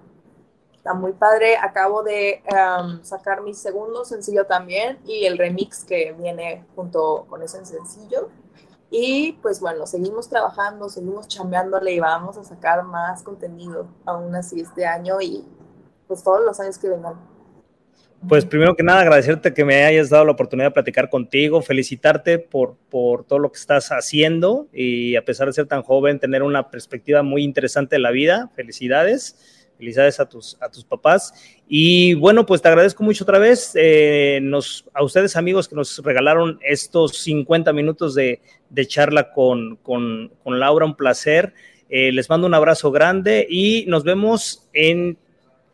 [0.72, 1.57] Está muy padre.
[1.57, 2.42] Acabo de
[3.03, 8.28] sacar mi segundo sencillo también y el remix que viene junto con ese sencillo.
[8.97, 14.61] Y pues bueno, seguimos trabajando, seguimos chambeándole y vamos a sacar más contenido aún así
[14.61, 15.45] este año y
[16.07, 17.14] pues todos los años que vengan.
[18.28, 22.38] Pues primero que nada agradecerte que me hayas dado la oportunidad de platicar contigo, felicitarte
[22.38, 26.45] por, por todo lo que estás haciendo y a pesar de ser tan joven, tener
[26.45, 28.49] una perspectiva muy interesante de la vida.
[28.55, 29.53] Felicidades.
[29.79, 31.35] Felicidades a tus, a tus papás.
[31.68, 35.99] Y bueno, pues te agradezco mucho otra vez eh, nos, a ustedes amigos que nos
[35.99, 41.55] regalaron estos 50 minutos de, de charla con, con, con, Laura, un placer.
[41.89, 45.18] Eh, les mando un abrazo grande y nos vemos en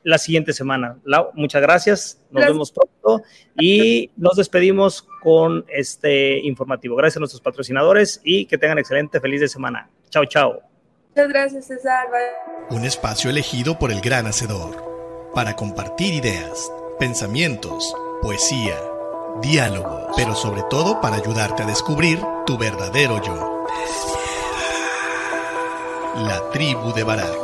[0.02, 0.98] la siguiente semana.
[1.04, 3.22] Lau, muchas gracias, nos vemos pronto
[3.58, 6.96] y nos despedimos con este informativo.
[6.96, 9.90] Gracias a nuestros patrocinadores y que tengan excelente, feliz de semana.
[10.08, 10.69] Chao, chao.
[11.10, 12.06] Muchas gracias, César.
[12.70, 17.92] Un espacio elegido por el gran hacedor para compartir ideas, pensamientos,
[18.22, 18.78] poesía,
[19.42, 23.66] diálogo, pero sobre todo para ayudarte a descubrir tu verdadero yo.
[26.14, 27.36] La tribu de Barak.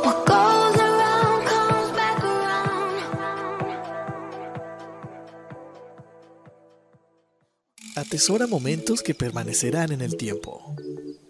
[7.97, 10.73] Atesora momentos que permanecerán en el tiempo.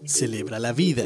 [0.05, 1.05] Celebra la vida